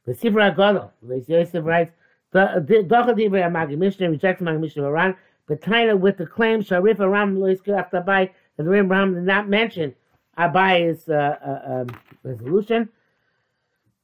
The 0.04 0.12
Sifra 0.12 0.54
Agadol, 0.54 0.90
Beis 1.04 1.28
Yosef 1.28 1.64
writes, 1.64 1.92
Dochel 2.32 3.14
Divrei 3.14 3.42
Amagi 3.48 3.76
Mishnah 3.76 4.10
rejects 4.10 4.42
Amagi 4.42 4.60
Mishnah 4.60 4.84
Aran, 4.84 5.14
but 5.14 5.16
Taina 5.54 5.98
with 5.98 6.16
the 6.16 6.26
claim 6.26 6.62
Sharif 6.62 6.98
Aram 6.98 7.36
Loiskir 7.36 7.78
after 7.78 8.00
Abai, 8.00 8.30
that 8.56 8.64
the 8.64 8.70
Ram 8.70 9.14
did 9.14 9.22
not 9.22 9.48
mention 9.48 9.94
Abai's 10.36 11.08
uh, 11.08 11.36
uh, 11.44 11.72
um, 11.72 11.86
resolution, 12.24 12.88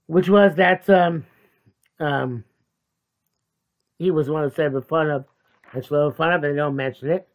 which 0.06 0.28
was 0.28 0.54
that 0.54 0.88
um, 0.88 1.26
um, 1.99 2.44
he 3.99 4.11
was 4.11 4.30
one 4.30 4.44
who 4.44 4.54
said 4.54 4.72
the 4.72 4.82
fun 4.82 5.11
of 5.11 5.25
and 5.72 5.82
Shlomo 5.82 6.14
of, 6.14 6.20
and 6.20 6.44
they 6.44 6.54
don't 6.54 6.76
mention 6.76 7.11
it. 7.11 7.28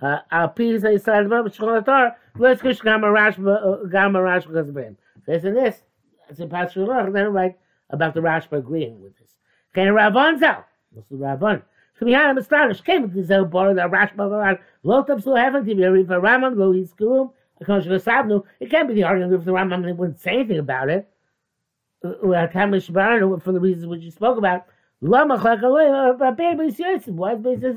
Uh, 0.00 0.18
Al 0.30 0.48
Pi 0.48 0.78
say 0.78 0.98
side 0.98 1.24
of 1.24 1.30
the 1.30 1.50
Shulchan 1.50 1.84
Torah, 1.84 2.16
let's 2.36 2.62
go 2.62 2.72
Gama 2.74 3.10
Rash 3.10 3.36
Gama 3.36 4.22
Rash 4.22 4.44
because 4.44 4.68
of 4.68 4.76
him. 4.76 4.96
This 5.26 5.44
and 5.44 5.56
this. 5.56 5.82
It's 6.28 6.40
in 6.40 6.48
Pastor 6.48 6.86
Then 7.10 7.32
right 7.32 7.56
about 7.90 8.14
the 8.14 8.20
Rashba 8.20 8.58
agreeing 8.58 9.02
with 9.02 9.18
this. 9.18 9.30
Can 9.74 9.88
Ravon 9.88 10.38
Zal? 10.38 10.64
What's 10.92 11.08
the 11.08 11.16
Ravon? 11.16 11.62
So 11.99 12.05
behind 12.05 12.31
him 12.31 12.37
astonished, 12.37 12.85
came 12.85 13.01
with 13.03 13.13
the 13.13 13.23
Zel 13.23 13.45
bar, 13.45 13.73
the 13.73 13.81
Rashba 13.81 14.17
Baran, 14.17 14.57
Lot 14.83 15.09
of 15.09 15.23
so 15.23 15.35
heaven 15.35 15.65
to 15.65 15.75
be 15.75 15.83
a 15.83 15.89
Rifa 15.89 16.21
Ramam, 16.21 16.57
Lo 16.57 16.73
Yiskurum, 16.73 17.31
Akosh 17.61 17.85
Savnu. 17.85 18.43
It 18.59 18.71
can't 18.71 18.87
be 18.87 18.95
the 18.95 19.03
argument 19.03 19.33
of 19.33 19.45
the 19.45 19.51
Ramam, 19.51 19.83
they 19.83 19.93
wouldn't 19.93 20.19
say 20.19 20.31
anything 20.31 20.59
about 20.59 20.89
it. 20.89 21.07
Uh, 22.03 22.09
for 22.09 23.51
the 23.51 23.59
reasons 23.61 23.87
which 23.87 24.01
you 24.01 24.11
spoke 24.11 24.37
about. 24.37 24.65
Why 24.99 25.23
is 25.23 25.29
Beis 25.29 25.45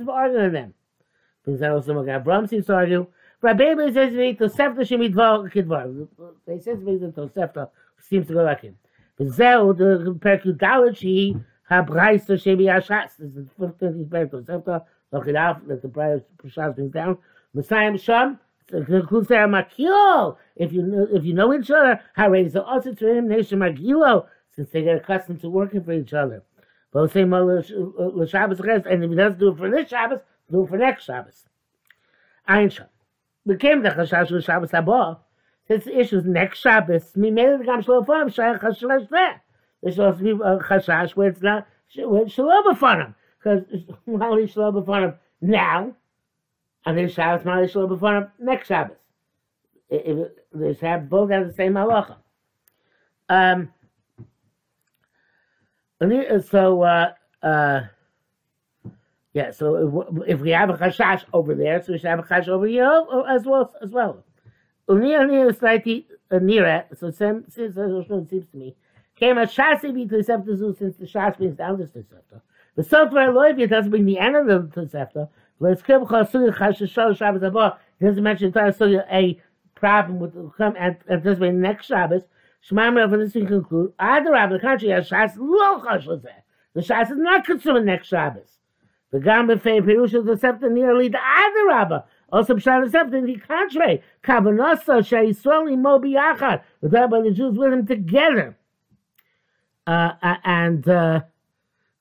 arguing 0.08 0.52
them? 0.52 0.75
Because 1.44 1.60
that 1.60 1.70
also 1.70 2.08
Abraham 2.08 2.46
seems 2.46 2.66
to 2.66 2.75
argue. 2.75 3.06
Rabbi 3.40 3.75
says 3.92 4.12
to 4.12 4.34
Tosefta 4.34 4.80
Shemidvar 4.80 5.52
Kidvar. 5.52 6.08
They 6.46 6.58
says 6.58 6.80
to 6.80 6.84
Tosefta 6.84 7.70
seems 8.00 8.26
to 8.28 8.34
go 8.34 8.42
like 8.42 8.62
him. 8.62 8.76
וזהו, 9.20 9.72
פרק 10.20 10.46
י"ד 10.46 10.64
Price 11.71 12.25
to 12.25 12.33
Shevi 12.33 12.65
Ashas. 12.65 13.11
This 13.17 13.33
is 13.33 13.47
the 13.57 13.67
15th 13.67 14.11
paragraph. 14.11 14.43
After 14.49 14.81
looking 15.13 15.37
out 15.37 15.65
that 15.69 15.81
the 15.81 15.87
price 15.87 16.19
Prashas 16.37 16.75
brings 16.75 16.91
down. 16.91 17.17
Messiah 17.53 17.97
Sham. 17.97 18.39
If 18.73 18.89
you 18.89 20.35
if 20.55 21.25
you 21.25 21.33
know 21.33 21.53
each 21.53 21.71
other, 21.71 22.01
Harei 22.17 22.55
also 22.55 22.93
to 22.93 23.17
him 23.17 23.27
Nation 23.27 23.59
Magilo, 23.59 24.27
since 24.53 24.69
they 24.69 24.83
get 24.83 24.97
accustomed 24.97 25.41
to 25.41 25.49
working 25.49 25.83
for 25.83 25.93
each 25.93 26.13
other. 26.13 26.43
But 26.91 27.11
same 27.11 27.31
Shabbos 27.31 28.59
rest." 28.59 28.85
and 28.85 29.03
if 29.03 29.09
he 29.09 29.15
doesn't 29.15 29.39
do 29.39 29.49
it 29.49 29.57
for 29.57 29.69
this 29.69 29.89
Shabbos, 29.89 30.19
do 30.49 30.63
it 30.63 30.69
for 30.69 30.77
next 30.77 31.05
Shabbos. 31.05 31.45
Ein 32.47 32.69
Sham. 32.69 32.87
Became 33.45 33.81
the 33.81 33.89
Chashash 33.89 34.43
Shabbos 34.43 34.71
Haba. 34.71 35.19
This 35.67 35.87
issue 35.87 36.19
is 36.19 36.25
next 36.25 36.59
Shabbos. 36.59 37.15
Me 37.15 37.31
made 37.31 37.47
it 37.47 37.65
come 37.65 37.81
shlo 37.81 38.05
farm 38.05 38.29
shayach 38.29 38.59
chashash 38.59 39.09
there. 39.09 39.41
There's 39.81 39.95
to 39.95 40.13
be 40.13 40.31
a 40.31 40.59
Chashash 40.59 41.11
where 41.11 41.29
it's 41.29 41.41
not, 41.41 41.67
where 41.95 42.23
it's 42.23 42.33
Shalom 42.33 42.75
Fanim. 42.75 43.15
Because 43.38 43.63
Mali 44.05 44.47
Shalom 44.47 44.83
Fanim 44.85 45.17
now, 45.41 45.95
and 46.85 46.97
there's 46.97 47.13
Shabbos 47.13 47.45
Mali 47.45 47.67
Shalom 47.67 47.97
Fanim 48.00 48.29
next 48.39 48.67
Shabbos. 48.67 48.97
If 49.89 50.29
they 50.53 50.88
have 50.88 51.09
both 51.09 51.31
have 51.31 51.47
the 51.47 51.53
same 51.53 51.73
halacha. 51.73 52.17
Um, 53.27 53.69
so, 56.50 56.81
uh, 56.81 57.11
uh, 57.43 57.81
yeah, 59.33 59.51
so 59.51 60.13
if, 60.25 60.29
if, 60.29 60.39
we 60.41 60.51
have 60.51 60.69
a 60.69 60.73
chashash 60.73 61.23
over 61.33 61.55
there, 61.55 61.81
so 61.83 61.93
we 61.93 62.00
should 62.00 62.09
have 62.09 62.19
a 62.19 62.23
chashash 62.23 62.47
over 62.47 62.67
here 62.67 63.05
as 63.29 63.45
well. 63.45 63.73
As 63.81 63.91
well. 63.91 64.23
Near 64.89 66.65
it, 66.65 66.88
so 66.97 67.11
same 67.11 67.45
seems 67.50 67.75
to 67.75 68.57
me. 68.57 68.75
Came 69.21 69.37
a 69.37 69.45
shasi 69.45 69.93
be 69.93 70.07
to 70.07 70.17
the 70.17 70.75
since 70.79 70.97
the 70.97 71.05
shash 71.05 71.37
brings 71.37 71.55
down 71.55 71.77
this 71.77 71.91
Tosefta. 71.91 72.41
The 72.75 72.83
software 72.83 73.31
loyvi 73.31 73.69
doesn't 73.69 73.91
bring 73.91 74.05
the 74.05 74.17
end 74.17 74.35
of 74.35 74.47
the 74.47 74.61
Tosefta. 74.81 75.29
He 75.59 75.65
doesn't 78.05 78.23
mention 78.23 78.47
entire 78.47 78.71
sugi 78.71 79.05
a 79.11 79.39
problem 79.75 80.19
the 80.33 80.49
come 80.57 80.73
and 80.79 80.97
and 81.07 81.21
this 81.21 81.37
way 81.37 81.51
next 81.51 81.85
Shabbos. 81.85 82.23
Shemam 82.67 82.97
Rav 82.97 83.11
this 83.11 83.35
we 83.35 83.45
conclude. 83.45 83.93
Either 83.99 84.31
Rav 84.31 84.49
the 84.49 84.57
country 84.57 84.89
has 84.89 85.07
shas 85.07 85.37
lo 85.37 85.79
chashul 85.81 86.19
The 86.73 86.81
shas 86.81 87.11
is 87.11 87.17
not 87.17 87.45
consumed 87.45 87.85
next 87.85 88.07
Shabbos. 88.07 88.57
The 89.11 89.19
Gamba 89.19 89.59
Fei 89.59 89.81
Perusha 89.81 90.25
the 90.25 90.35
Septa 90.35 90.67
nearly 90.67 91.09
the 91.09 91.19
other 91.19 91.67
Rabba. 91.67 92.05
Also 92.31 92.55
Pshat 92.55 92.85
the 92.85 92.89
Septa 92.89 93.17
in 93.17 93.27
the 93.27 93.37
contrary. 93.37 94.01
Kavanasa 94.23 95.03
Shayisrael 95.05 95.77
Mo 95.77 95.99
Biyachad. 95.99 96.63
With 96.81 96.91
that 96.93 97.11
by 97.11 97.21
the 97.21 97.29
Jews 97.29 97.55
with 97.55 97.71
him 97.71 97.85
together. 97.85 98.57
Uh, 99.88 100.13
uh, 100.21 100.35
and 100.43 100.88
uh, 100.88 101.21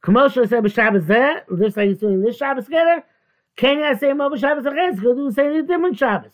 Kamosha 0.02 0.48
said 0.48 0.62
B'Shabbos 0.64 1.06
there, 1.06 1.44
just 1.58 1.76
like 1.76 1.88
he's 1.88 1.98
doing 1.98 2.22
this 2.22 2.36
Shabbos 2.36 2.64
together. 2.66 3.04
Kenya 3.56 3.96
say 3.98 4.12
Mo 4.12 4.30
B'Shabbos 4.30 4.66
Aches, 4.66 5.00
because 5.00 5.16
do 5.16 5.30
say 5.32 5.58
a 5.58 5.62
different 5.62 5.98
Shabbos. 5.98 6.30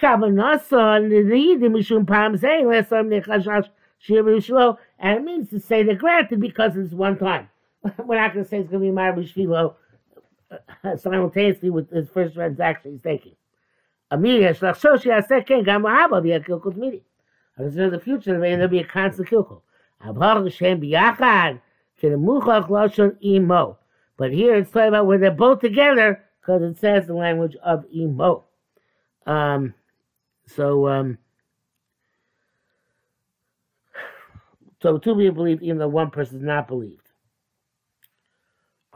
Kavanasa 0.00 1.00
Nidim 1.02 1.60
Mishum 1.60 2.06
Pam 2.06 2.36
saying 2.36 2.68
last 2.68 2.90
time 2.90 3.08
Nechashash 3.10 3.68
Shir 3.98 4.22
Shlo, 4.22 4.78
and 4.98 5.18
it 5.18 5.24
means 5.24 5.50
to 5.50 5.60
say 5.60 5.82
they're 5.82 5.94
granted 5.94 6.40
because 6.40 6.76
it's 6.76 6.92
one 6.92 7.18
time. 7.18 7.48
We're 8.04 8.16
not 8.16 8.32
going 8.32 8.44
to 8.44 8.48
say 8.50 8.58
it's 8.58 8.70
going 8.70 8.82
to 8.82 8.88
be 8.88 8.92
Mar 8.92 9.12
B'Shvilo 9.12 9.74
simultaneously 10.96 11.70
with 11.70 11.90
his 11.90 12.08
first 12.08 12.34
transaction 12.34 12.92
he's 12.92 13.02
taking. 13.02 13.36
Amelia, 14.10 14.54
Shlachshoshi 14.54 15.06
Aseken, 15.06 15.64
Gam 15.64 15.82
Lahaba, 15.82 16.22
be 16.22 16.32
a 16.32 16.40
kilkul 16.40 16.76
meeting. 16.76 17.02
I 17.56 17.62
consider 17.62 17.90
the 17.90 18.00
future, 18.00 18.38
there'll 18.38 18.68
be 18.68 18.80
a 18.80 18.84
constant 18.84 19.28
kilkul. 20.02 20.14
Avach 20.14 20.52
Shem 20.52 20.80
Biyachad, 20.80 21.60
Kedemuchach 22.02 22.68
Lashon 22.68 23.16
Imo. 23.24 23.78
But 24.16 24.32
here 24.32 24.56
it's 24.56 24.70
talking 24.70 24.88
about 24.88 25.06
where 25.06 25.18
they're 25.18 25.30
both 25.30 25.60
together, 25.60 26.22
because 26.40 26.62
it 26.62 26.78
says 26.78 27.06
the 27.06 27.14
language 27.14 27.56
of 27.62 27.84
Imo. 27.94 28.44
Um, 29.26 29.74
so, 30.46 30.88
um, 30.88 31.18
so 34.82 34.98
two 34.98 35.14
people 35.14 35.34
believe 35.34 35.62
even 35.62 35.78
though 35.78 35.88
one 35.88 36.10
person 36.10 36.38
is 36.38 36.42
not 36.42 36.68
believed. 36.68 37.08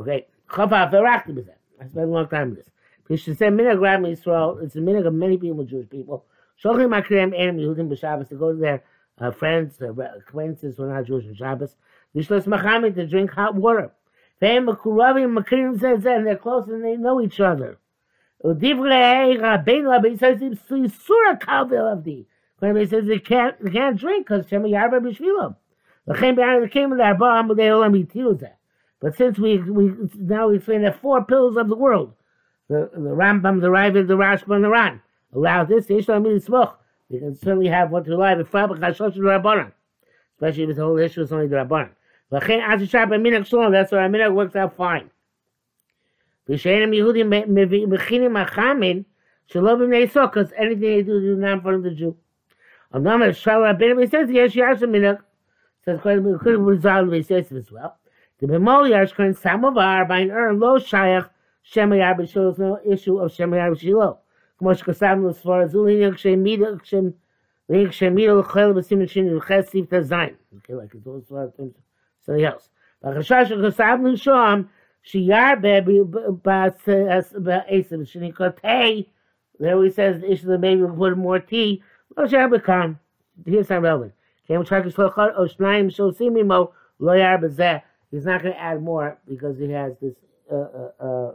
Okay. 0.01 0.27
Chava 0.49 0.91
Verachti 0.91 1.35
with 1.35 1.47
that. 1.47 1.59
I 1.81 1.87
spent 1.89 2.09
a 2.09 2.11
long 2.11 2.29
time 2.29 2.51
with 2.51 2.59
this. 2.59 2.71
Because 3.03 3.21
she 3.21 3.35
said 3.35 3.53
minhag 3.53 3.81
Ram 3.81 4.03
Yisrael, 4.03 4.63
it's 4.63 4.77
a 4.77 4.79
minhag 4.79 5.07
of 5.07 5.15
many 5.15 5.37
people, 5.37 5.65
Jewish 5.65 5.89
people. 5.89 6.25
Shochem 6.57 6.91
Akriyam 6.91 7.39
Enim 7.39 7.59
Yehudim 7.59 7.89
b'Shabbos 7.89 8.29
to 8.29 8.37
go 8.37 8.53
to 8.53 8.59
their 8.59 8.83
uh, 9.21 9.31
friends, 9.31 9.77
their 9.79 9.93
acquaintances 9.93 10.77
who 10.77 10.85
are 10.85 10.95
not 10.95 11.05
Jewish 11.07 11.27
on 11.27 11.35
Shabbos. 11.35 11.77
Yishlos 12.15 12.45
Machamid 12.45 12.95
to 12.97 13.07
drink 13.07 13.31
hot 13.31 13.55
water. 13.55 13.93
Ve'em 14.41 14.69
Makuravim 14.69 15.39
Makrim 15.39 15.81
says 15.81 16.03
that, 16.05 16.19
and 16.19 16.27
they're 16.27 16.37
close 16.37 16.69
and 16.69 16.85
they 16.85 16.97
know 16.97 17.21
each 17.21 17.41
other. 17.41 17.79
Rabbeinu 18.45 20.17
Rabbeinu 22.63 22.89
says 22.91 23.07
they 23.07 23.19
can't, 23.19 23.63
they 23.63 23.71
can't 23.71 23.97
drink 23.99 24.27
because 24.27 24.49
Shem 24.49 24.63
Yarba 24.63 25.03
they 26.07 26.15
Yitiruzeh. 28.05 28.53
But 29.01 29.17
since 29.17 29.39
we, 29.39 29.59
we 29.59 29.93
now 30.15 30.49
we 30.49 30.57
explain 30.57 30.83
the 30.83 30.93
four 30.93 31.25
pillars 31.25 31.57
of 31.57 31.69
the 31.69 31.77
world, 31.77 32.15
the, 32.69 32.91
the 32.93 33.11
Rambam, 33.11 33.61
the 33.61 33.69
Ravid, 33.69 34.07
the 34.09 34.17
Rashba, 34.17 34.55
and 34.55 34.65
the 34.65 34.71
Ran, 34.71 35.01
allow 35.33 35.65
this, 35.65 35.87
the 35.87 35.95
Ishlam 35.95 36.25
We 37.15 37.21
can 37.21 37.37
certainly 37.37 37.69
have 37.69 37.93
what 37.93 38.05
to 38.07 38.11
rely 38.11 38.33
on, 38.33 38.41
especially 38.41 38.75
if 40.65 40.77
the 40.77 40.83
whole 40.83 40.99
issue 40.99 41.23
is 41.23 41.33
only 41.33 41.47
the 41.47 41.55
Rabbanan. 41.55 41.91
That's 42.29 42.49
why 43.93 44.09
minhag 44.09 44.35
works 44.35 44.57
out 44.57 44.75
fine. 44.77 45.11
Because 46.45 46.67
anything 46.67 46.91
they 50.81 51.03
do, 51.03 51.21
do 51.21 51.37
not 51.37 51.53
in 51.53 51.61
front 51.61 51.77
of 51.77 51.83
the 51.85 51.93
Jew. 51.93 52.17
He 52.93 54.07
says, 54.09 54.29
yes, 54.31 54.57
you 54.57 54.65
have 54.65 54.81
some 54.81 54.91
minhag. 54.91 55.21
Says, 55.85 56.01
could 56.03 56.59
resolve 56.59 57.11
the 57.11 57.17
as 57.17 57.71
well. 57.71 57.97
The 58.41 58.49
Bemoli 58.49 58.91
Ashkan 58.91 59.37
Samovar 59.39 60.05
by 60.09 60.19
an 60.19 60.33
Ur 60.33 60.53
Lo 60.55 60.81
Shayach 60.81 61.31
Shemayar 61.73 62.17
B'Shilo 62.19 62.53
is 62.53 62.59
no 62.59 62.81
issue 62.85 63.21
of 63.21 63.31
Shemayar 63.31 63.71
B'Shilo. 63.73 64.19
כמו 64.58 64.76
שכתבנו 64.76 65.30
לסבור 65.30 65.56
הזו, 65.56 65.88
הנה 65.88 66.16
כשמידה, 66.16 66.66
הנה 67.70 67.90
כשמידה 67.90 68.34
לכל 68.34 68.74
בסימן 68.74 69.08
שני 69.08 69.30
לוחץ 69.30 69.70
סעיף 69.70 69.94
תז. 69.94 70.14
Okay, 70.14 70.74
like 70.74 70.94
it's 70.96 71.08
also 71.08 71.52
something 71.58 72.44
else. 72.44 72.70
והחשש 73.04 73.50
שכתבנו 73.50 74.18
שם, 74.18 74.62
שירבה 75.04 75.82
בעשב 76.44 78.04
שנקרא 78.04 78.50
תה, 78.50 78.68
there 79.60 79.84
he 79.84 79.90
says 79.90 80.22
the 80.22 80.32
issue 80.32 80.48
that 80.48 80.60
maybe 80.60 80.82
we 80.82 80.98
put 80.98 81.18
more 81.18 81.40
tea, 81.40 81.82
לא 82.18 82.28
שירבה 82.28 82.60
כאן. 82.60 82.94
Here's 83.46 83.68
some 83.68 83.84
relevant. 83.84 84.12
כי 84.46 84.56
אם 84.56 84.66
שרק 84.66 84.86
לשלוח 84.86 85.20
או 85.38 85.48
שניים 85.48 85.90
שעושים 85.90 86.36
עמו, 86.36 86.68
לא 87.00 87.12
ירבה 87.12 87.48
זה. 87.48 87.78
He's 88.14 88.26
not 88.26 88.42
going 88.42 88.54
to 88.54 88.60
add 88.60 88.82
more 88.82 89.18
because 89.28 89.60
he 89.60 89.70
has 89.70 89.94
this 90.02 90.16
uh, 90.52 90.56
uh, 90.56 91.06
uh 91.06 91.32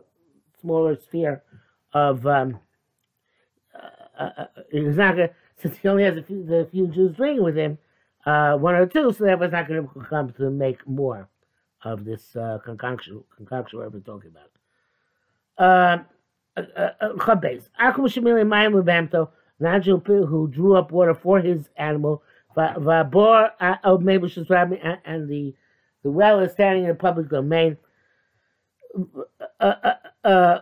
smaller 0.61 0.97
sphere 0.97 1.43
of. 1.95 2.27
Um, 2.27 2.59
uh, 4.20 4.30
uh, 4.38 4.46
he's 4.72 4.98
not 4.98 5.16
going 5.16 5.30
since 5.58 5.78
he 5.78 5.88
only 5.88 6.04
has 6.04 6.18
a 6.18 6.24
few, 6.24 6.44
the 6.46 6.68
few 6.72 6.88
Jews 6.88 7.16
drinking 7.16 7.44
with 7.44 7.58
him, 7.58 7.78
one 8.24 8.76
or 8.76 8.86
two, 8.86 9.12
so 9.12 9.26
that 9.26 9.40
was 9.40 9.52
not 9.52 9.68
going 9.68 9.88
to 9.88 10.06
come 10.10 10.32
to 10.34 10.50
make 10.50 10.88
more 10.88 11.28
of 11.84 12.06
this 12.06 12.36
concoction, 12.64 13.24
concoction 13.36 13.80
we're 13.80 14.00
talking 14.00 14.32
about. 15.58 16.06
Chabez. 16.58 17.70
Akum 17.82 18.06
Shemili 18.06 18.46
Mayim 18.46 18.74
Lebamto, 18.82 19.30
Najil 19.62 20.06
who 20.28 20.48
drew 20.48 20.76
up 20.76 20.92
water 20.92 21.14
for 21.14 21.40
his 21.40 21.70
animal, 21.78 22.24
Vabor 22.56 23.52
of 23.84 24.02
Mabel 24.02 24.30
and 25.06 25.30
the 25.30 25.54
the 26.04 26.12
well 26.12 26.40
is 26.40 26.52
standing 26.54 26.84
in 26.84 26.90
the 26.90 26.96
public 26.96 27.30
domain. 27.30 27.78
Uh, 29.60 29.74
uh, 29.84 29.94
uh, 30.24 30.60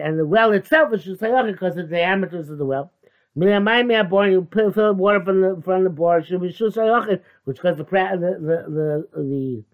and 0.00 0.18
the 0.18 0.26
well 0.26 0.52
itself 0.52 0.92
is 0.92 1.04
Shusayachid 1.04 1.52
because 1.52 1.76
the 1.76 1.82
diameters 1.84 2.50
of 2.50 2.58
the 2.58 2.66
well. 2.66 2.92
You 3.36 4.48
fill 4.72 4.94
water 4.94 5.24
from 5.24 5.40
the 5.40 5.62
from 5.64 5.84
the 5.84 5.90
bore. 5.90 6.22
Should 6.22 6.42
be 6.42 6.52
Shusayachid, 6.52 7.20
which 7.44 7.56
because 7.56 7.78
the 7.78 7.84
the 7.84 9.06
the 9.16 9.64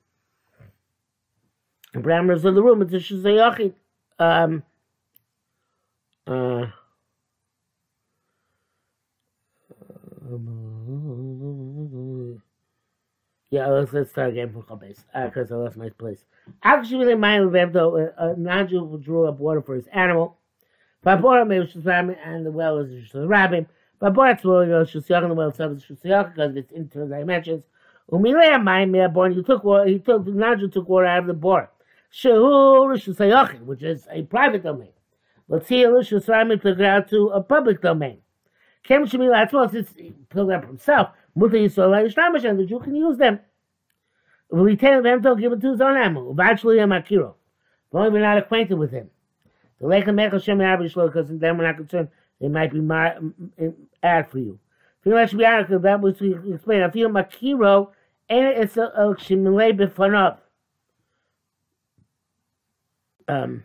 the, 1.93 2.01
parameters 2.01 2.45
of 2.45 2.55
the 2.55 2.63
room. 2.63 2.81
It's 2.83 2.93
a 2.93 2.97
Shusayachid. 2.97 3.75
Um, 4.19 4.63
uh, 6.27 6.67
yeah, 13.51 13.67
let's, 13.67 13.93
let's 13.93 14.11
start 14.11 14.31
again 14.31 14.53
from 14.53 14.63
Chabez, 14.63 15.05
because 15.13 15.51
uh, 15.51 15.57
I 15.57 15.59
lost 15.59 15.77
my 15.77 15.89
place. 15.91 16.25
Actually, 16.63 17.07
really, 17.07 17.15
my 17.17 17.39
though 17.67 18.13
a 18.17 18.37
non-Jew 18.37 19.01
drew 19.05 19.27
up 19.27 19.39
water 19.39 19.61
for 19.61 19.75
his 19.75 19.87
animal. 19.89 20.37
Babora 21.05 21.47
may 21.47 21.67
swami 21.67 22.15
and 22.25 22.47
the 22.47 22.51
well 22.51 22.79
is. 22.79 23.11
But 23.13 24.15
Borat's 24.15 24.45
will, 24.45 24.65
you 24.65 24.71
know, 24.71 24.83
Shusiyach 24.83 25.23
in 25.23 25.29
the 25.29 25.35
well 25.35 25.49
itself 25.49 25.77
is 25.77 25.85
Shusiyach 25.85 26.35
because 26.35 26.57
it's 26.57 26.73
into 26.73 27.07
dimensions. 27.07 27.65
Umilei 28.11 28.61
Mayim 28.61 28.91
Me'aborn, 28.91 29.35
he 29.35 29.43
took 29.43 29.63
water, 29.63 29.89
he 29.89 29.99
took, 29.99 30.25
Nanja 30.25 30.73
took 30.73 30.89
water 30.89 31.07
out 31.07 31.21
of 31.21 31.27
the 31.27 31.35
bor. 31.35 31.71
Shehu 32.13 32.89
which 33.67 33.83
is 33.83 34.07
a 34.11 34.23
private 34.23 34.63
domain. 34.63 34.93
Let's 35.49 35.69
see, 35.69 35.83
Shusayachin 35.85 36.63
took 36.63 36.79
it 36.79 36.85
out 36.85 37.09
to 37.11 37.29
a 37.29 37.43
public 37.43 37.83
domain. 37.83 38.19
Kem 38.83 39.07
Shemil 39.07 39.35
Atzmos, 39.35 39.75
it's 39.75 39.93
filled 40.31 40.51
up 40.51 40.65
himself. 40.65 41.11
Mutter 41.35 41.57
Yisrael 41.57 42.07
Yishtamash, 42.07 42.49
and 42.49 42.59
the 42.59 42.65
Jew 42.65 42.81
can 42.81 42.95
use 42.95 43.19
them. 43.19 43.41
We 44.51 44.77
tell 44.77 45.03
them 45.03 45.23
to 45.23 45.37
give 45.37 45.53
it 45.53 45.61
to 45.61 45.73
his 45.73 45.81
own 45.81 45.97
animal. 45.97 46.33
Eventually, 46.33 46.79
a 46.79 46.85
makiro. 46.85 47.35
If 47.89 47.95
only 47.95 48.11
we're 48.11 48.21
not 48.21 48.39
acquainted 48.39 48.79
with 48.79 48.91
him. 48.91 49.11
The 49.81 49.87
lake 49.87 50.07
of 50.09 50.15
Mechel 50.15 50.43
Shem 50.43 50.59
because 50.59 51.29
then 51.29 51.57
we're 51.57 51.67
not 51.67 51.77
concerned 51.77 52.09
they 52.41 52.49
might 52.49 52.73
be 52.73 52.81
mar- 52.81 53.17
mm, 53.21 53.33
mm, 53.33 53.51
mm, 53.61 53.75
ad 54.03 54.31
for 54.31 54.39
you. 54.39 54.59
If 55.05 55.33
you 55.33 55.45
article, 55.45 55.79
that 55.79 56.01
was 56.01 56.19
to 56.19 56.53
explain. 56.53 56.83
I 56.83 56.91
feel 56.91 57.09
makiro, 57.09 57.91
and 58.29 58.47
it's 58.47 58.77
a 58.77 58.91
shimile 59.19 59.79
b'fanav. 59.79 60.39
Um. 63.29 63.65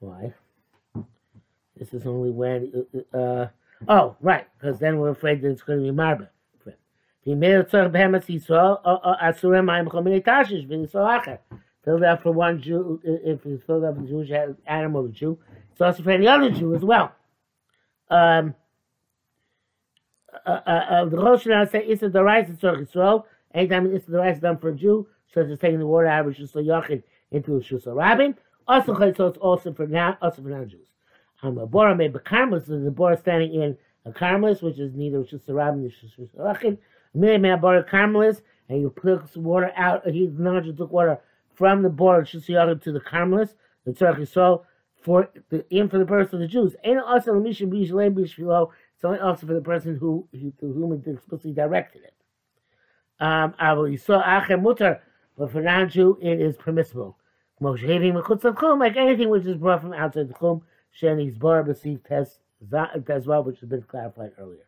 Why? 0.00 0.34
This 1.78 1.94
is 1.94 2.06
only 2.06 2.30
when. 2.30 2.86
Uh, 3.12 3.16
uh, 3.16 3.48
oh, 3.88 4.16
right, 4.20 4.46
because 4.58 4.78
then 4.78 4.98
we're 4.98 5.10
afraid 5.10 5.42
that 5.42 5.50
it's 5.50 5.62
going 5.62 5.84
to 5.84 5.92
be 5.92 5.96
marba. 5.96 6.28
A. 11.28 11.38
Filled 11.84 12.02
out 12.02 12.22
for 12.22 12.32
one 12.32 12.60
Jew, 12.60 13.00
if 13.04 13.44
it's 13.46 13.64
filled 13.64 13.84
out 13.84 13.96
for 13.96 14.02
the 14.02 14.08
Jewish 14.08 14.30
animal, 14.66 15.04
the 15.04 15.08
Jew. 15.10 15.38
It's 15.72 15.80
also 15.80 16.02
for 16.02 16.10
any 16.10 16.26
other 16.26 16.50
Jew 16.50 16.74
as 16.74 16.82
well. 16.82 17.12
Um, 18.10 18.54
uh, 20.46 20.60
uh, 20.66 20.70
uh, 20.70 21.04
the 21.04 21.16
Rosh 21.16 21.46
Hashanah 21.46 21.70
say, 21.70 21.86
Issa 21.86 22.08
the 22.08 22.22
rice 22.22 22.48
is 22.48 22.58
Tzarech 22.58 22.90
Yisrael. 22.90 23.24
Anytime 23.54 23.94
Issa 23.94 24.10
the 24.10 24.18
rice 24.18 24.36
is 24.36 24.42
done 24.42 24.58
for 24.58 24.70
a 24.70 24.74
Jew, 24.74 25.06
such 25.32 25.46
as 25.46 25.58
taking 25.58 25.78
the 25.78 25.86
water 25.86 26.06
out 26.06 26.26
of 26.26 26.34
Shus 26.34 26.54
Yachid 26.54 27.02
into 27.30 27.56
a 27.56 27.60
Shus 27.60 27.86
Rabbin, 27.86 28.34
also 28.66 28.94
so 28.94 29.26
it's 29.28 29.38
also 29.38 29.72
for 29.72 29.86
now, 29.86 30.16
also 30.20 30.42
for 30.42 30.48
non-Jews. 30.48 30.87
Um, 31.42 31.58
a 31.58 31.66
Bora 31.66 31.94
made 31.94 32.12
Bekarmus, 32.12 32.66
so 32.66 32.78
the 32.78 32.90
Bora 32.90 33.16
standing 33.16 33.54
in 33.54 33.76
a 34.04 34.10
Karmelis, 34.10 34.62
which 34.62 34.78
is 34.78 34.92
neither 34.94 35.18
Shus 35.18 35.42
Rabbin 35.48 35.82
nor 35.82 35.90
Shus 35.90 36.28
Yachid, 36.36 36.78
Miriam 37.14 37.60
bought 37.60 37.78
a 37.78 37.82
Carmelis, 37.82 38.42
and 38.68 38.80
you 38.80 38.92
took 39.02 39.24
water 39.36 39.72
out. 39.76 40.06
He 40.08 40.26
Nanja 40.26 40.76
took 40.76 40.90
water 40.90 41.20
from 41.54 41.82
the 41.82 41.88
border 41.88 42.22
Shisiyaga 42.24 42.82
to 42.82 42.92
the 42.92 43.00
Carmelis, 43.00 43.54
the 43.84 43.92
Tzarech 43.92 44.18
Yisrael, 44.18 44.62
for 45.02 45.30
the 45.50 45.64
in 45.70 45.88
for 45.88 45.98
the 45.98 46.06
person 46.06 46.36
of 46.36 46.40
the 46.40 46.46
Jews. 46.48 46.76
Ain't 46.84 47.00
also 47.00 47.34
the 47.34 47.40
mission 47.40 47.72
It's 47.74 49.04
only 49.04 49.18
also 49.20 49.46
for 49.46 49.54
the 49.54 49.60
person 49.60 49.96
who, 49.96 50.26
who 50.32 50.52
to 50.60 50.72
whom 50.72 50.92
it 50.92 51.06
explicitly 51.08 51.52
directed 51.52 52.02
it. 52.02 52.14
Um, 53.20 53.54
but 53.58 55.52
for 55.52 55.62
non-Jew 55.62 56.18
it 56.20 56.40
is 56.40 56.56
permissible. 56.56 57.16
Like 57.60 57.82
anything 57.82 59.28
which 59.30 59.46
is 59.46 59.56
brought 59.56 59.80
from 59.80 59.92
outside 59.92 60.28
the 60.28 60.34
Chum, 60.34 60.62
Sheni's 61.00 61.36
Bar 61.36 61.64
B'Sif 61.64 62.04
Tes 62.04 62.38
well, 63.26 63.44
which 63.44 63.60
has 63.60 63.68
been 63.68 63.82
clarified 63.82 64.32
earlier. 64.38 64.66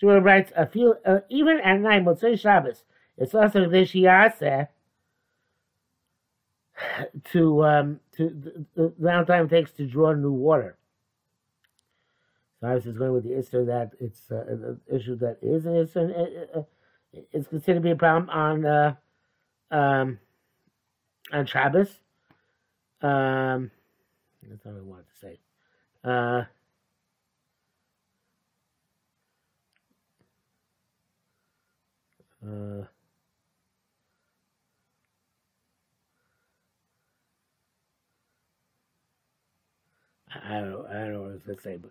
Shmuel 0.00 0.22
writes, 0.22 0.52
a 0.56 0.66
few, 0.66 0.94
uh, 1.04 1.20
even 1.28 1.58
at 1.58 1.80
night, 1.80 2.04
Motzei 2.04 2.38
Shabbos, 2.38 2.84
it's 3.16 3.34
also 3.34 3.68
the 3.68 3.78
Shiase 3.78 4.68
to, 7.32 7.64
um, 7.64 8.00
to 8.16 8.28
the, 8.28 8.66
the 8.76 8.94
amount 9.00 9.22
of 9.22 9.26
time 9.26 9.46
it 9.46 9.50
takes 9.50 9.72
to 9.72 9.86
draw 9.86 10.12
new 10.12 10.32
water. 10.32 10.76
So 12.60 12.68
I 12.68 12.74
was 12.74 12.84
just 12.84 12.98
going 12.98 13.12
with 13.12 13.24
the 13.24 13.38
issue 13.38 13.64
that 13.66 13.92
it's 14.00 14.30
uh, 14.30 14.44
an 14.48 14.80
issue 14.92 15.16
that 15.16 15.38
is 15.42 15.66
an 15.66 15.76
issue. 15.76 16.12
Uh, 16.54 16.62
it's 17.32 17.48
considered 17.48 17.78
to 17.78 17.80
be 17.80 17.90
a 17.90 17.96
problem 17.96 18.28
on 18.30 18.66
uh, 18.66 18.94
um, 19.70 20.18
on 21.32 21.46
Shabbos. 21.46 21.88
Um, 23.00 23.70
that's 24.42 24.66
all 24.66 24.76
I 24.76 24.82
wanted 24.82 25.06
to 25.06 25.18
say. 25.20 25.38
Uh, 26.04 26.44
Uh, 32.44 32.84
I 40.46 40.60
don't 40.60 40.70
know. 40.70 40.86
I 40.88 40.92
don't 40.94 41.12
know 41.12 41.22
what 41.22 41.46
to 41.56 41.62
say, 41.62 41.78
but 41.78 41.90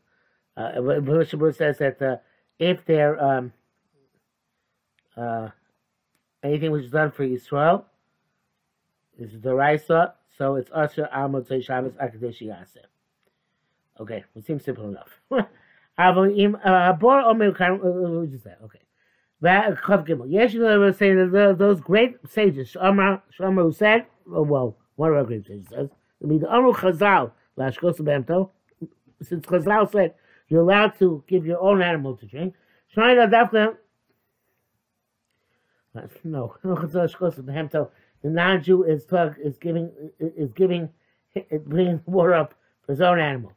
uh, 0.56 0.82
but 0.82 1.56
says 1.56 1.78
that 1.80 2.02
uh, 2.02 2.18
if 2.60 2.86
there 2.86 3.22
um, 3.24 3.54
uh, 5.16 5.50
anything 6.44 6.72
which 6.72 6.86
is 6.86 6.92
done 6.92 7.12
for 7.12 7.24
Israel 7.24 7.86
is 9.20 9.40
the 9.42 9.54
Raisa, 9.54 10.16
so 10.38 10.56
it's 10.56 10.72
Asher 10.74 11.10
Amot 11.14 11.48
Shabbos 11.64 11.94
Akadeshi 11.94 12.48
Yaseh. 12.48 12.86
Okay, 14.00 14.24
it 14.36 14.46
seems 14.46 14.64
simple 14.64 14.90
enough. 14.90 15.22
Uh, 16.00 16.94
Bor 16.94 17.22
Omer 17.22 17.48
uh, 17.60 18.64
Okay. 18.64 18.80
Chav 19.44 20.08
Gimel. 20.08 20.30
Yeshua 20.30 20.80
was 20.80 20.98
saying 20.98 21.32
that 21.32 21.56
those 21.58 21.80
great 21.80 22.18
sages, 22.30 22.74
Shomar, 22.74 23.22
Shomar 23.40 23.64
who 23.64 23.72
said, 23.72 24.06
oh, 24.32 24.44
well, 24.44 24.78
one 24.96 25.10
of 25.10 25.18
our 25.18 25.24
great 25.24 25.48
sages 25.48 25.68
says, 25.70 25.90
I 26.24 26.28
mean, 26.28 26.42
the 26.42 26.54
Amru 26.54 26.74
Chazal, 26.74 27.32
Lashkos 27.58 28.00
Bemto, 28.00 28.52
since 29.22 29.46
Chazal 29.46 29.92
said 29.92 30.14
you're 30.50 30.62
allowed 30.62 30.98
to 31.00 31.24
give 31.28 31.46
your 31.46 31.60
own 31.62 31.82
animal 31.82 32.16
to 32.18 32.26
drink, 32.26 32.54
Shmaina 32.96 33.28
Dafka, 33.28 33.76
no, 36.24 36.56
the 36.64 37.90
non-Jew 38.24 38.84
is 38.84 39.06
talk, 39.06 39.36
is 39.44 39.58
giving 39.58 39.92
is 40.20 40.54
giving 40.54 40.90
bringing 41.66 42.02
water 42.06 42.34
up 42.34 42.54
for 42.86 42.92
his 42.92 43.02
own 43.02 43.20
animal. 43.20 43.57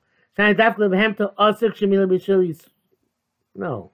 No. 3.55 3.91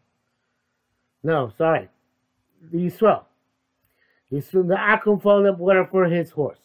No, 1.23 1.53
sorry. 1.57 1.89
The 2.71 2.79
Yisrael. 2.79 3.25
Yisrael, 4.31 4.69
the 4.69 4.75
Akum 4.75 5.23
followed 5.23 5.47
up 5.47 5.59
water 5.59 5.89
for 5.91 6.05
his 6.05 6.31
horse. 6.31 6.59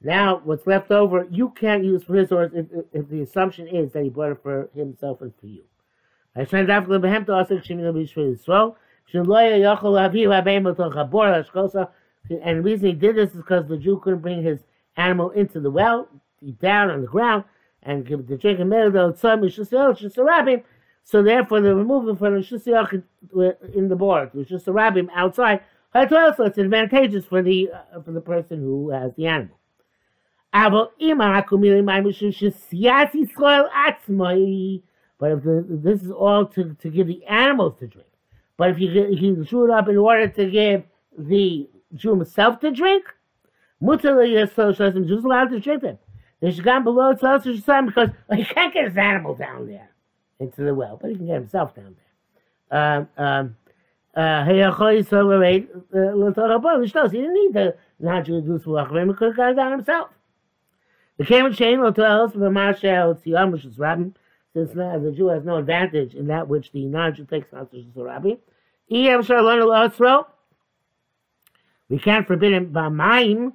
Now, 0.00 0.40
what's 0.44 0.66
left 0.66 0.90
over, 0.90 1.26
you 1.30 1.50
can't 1.50 1.84
use 1.84 2.04
for 2.04 2.14
his 2.14 2.28
horse 2.28 2.52
if, 2.54 2.66
if 2.92 3.08
the 3.08 3.22
assumption 3.22 3.66
is 3.66 3.92
that 3.92 4.04
he 4.04 4.10
bought 4.10 4.32
it 4.32 4.42
for 4.42 4.70
himself 4.74 5.20
and 5.20 5.32
for 5.40 5.46
you. 5.46 5.64
And 6.36 6.46
the 6.46 6.64
reason 12.62 12.86
he 12.86 12.92
did 12.92 13.16
this 13.16 13.30
is 13.30 13.36
because 13.36 13.66
the 13.66 13.76
Jew 13.76 14.00
couldn't 14.04 14.20
bring 14.20 14.44
his 14.44 14.60
animal 14.96 15.30
into 15.30 15.60
the 15.60 15.70
well, 15.70 16.08
down 16.60 16.90
on 16.90 17.00
the 17.00 17.06
ground, 17.06 17.44
and 17.82 18.06
give 18.06 18.20
it 18.20 18.28
to 18.28 18.36
drink. 18.36 18.60
And 18.60 18.70
made 18.70 18.92
the 18.92 19.12
so 21.10 21.22
therefore, 21.22 21.62
the 21.62 21.74
removal 21.74 22.14
from 22.16 22.34
the 22.34 22.40
Shusiyach 22.40 23.02
in 23.74 23.88
the 23.88 23.96
board, 23.96 24.28
which 24.34 24.52
is 24.52 24.68
a 24.68 24.70
rabbim 24.70 25.08
outside, 25.14 25.62
so 25.94 26.44
it's 26.44 26.58
advantageous 26.58 27.24
for 27.24 27.42
the 27.42 27.70
uh, 27.72 28.02
for 28.02 28.12
the 28.12 28.20
person 28.20 28.60
who 28.60 28.90
has 28.90 29.14
the 29.16 29.26
animal. 29.26 29.56
But 30.52 30.92
if 35.32 35.42
the, 35.42 35.64
this 35.66 36.02
is 36.02 36.10
all 36.10 36.44
to, 36.46 36.74
to 36.74 36.90
give 36.90 37.06
the 37.06 37.24
animals 37.24 37.78
to 37.78 37.86
drink, 37.86 38.08
but 38.58 38.68
if 38.70 38.78
you, 38.78 38.90
if 38.90 39.22
you 39.22 39.42
drew 39.44 39.64
it 39.64 39.70
up 39.70 39.88
in 39.88 39.96
order 39.96 40.28
to 40.28 40.50
give 40.50 40.82
the 41.16 41.70
Jew 41.94 42.10
himself 42.10 42.60
to 42.60 42.70
drink, 42.70 43.04
Jews 43.80 45.24
allowed 45.24 45.52
to 45.52 45.60
drink 45.60 45.80
them. 45.82 45.98
They 46.40 46.52
should 46.52 46.64
go 46.64 46.80
below 46.80 47.14
because 47.86 48.10
he 48.34 48.44
can't 48.44 48.72
get 48.72 48.84
his 48.84 48.96
animal 48.96 49.34
down 49.34 49.66
there 49.66 49.90
into 50.38 50.62
the 50.62 50.74
well, 50.74 50.98
but 51.00 51.10
he 51.10 51.16
can 51.16 51.26
get 51.26 51.34
himself 51.34 51.74
down 51.74 51.96
there. 51.96 52.04
Um, 52.70 53.08
um, 53.16 53.56
uh, 54.14 54.44
he 54.44 54.60
didn't 57.18 57.34
need 57.34 57.54
the 57.54 57.76
non-Jew 57.98 58.40
to 58.40 58.46
do 58.46 58.58
Sulachrim, 58.58 59.08
he 59.08 59.14
could 59.14 59.28
have 59.28 59.36
gone 59.36 59.56
down 59.56 59.72
himself. 59.72 60.10
The 61.18 61.24
Kamen 61.24 61.56
Chain 61.56 61.80
will 61.80 61.92
tell 61.92 62.24
us 62.24 62.32
from 62.32 62.40
Tziyam, 62.42 63.50
which 63.52 63.64
is 63.64 63.78
Rabbi, 63.78 64.10
since 64.52 64.72
the 64.72 65.12
Jew 65.16 65.28
has 65.28 65.44
no 65.44 65.56
advantage 65.56 66.14
in 66.14 66.28
that 66.28 66.46
which 66.48 66.70
the 66.72 66.84
non-Jew 66.86 67.24
takes 67.24 67.52
not 67.52 67.70
to 67.72 67.84
Rabbi. 67.96 68.34
We 71.88 71.98
can't 71.98 72.26
forbid 72.26 72.52
him 72.52 72.72
by 72.72 72.88
mine, 72.88 73.52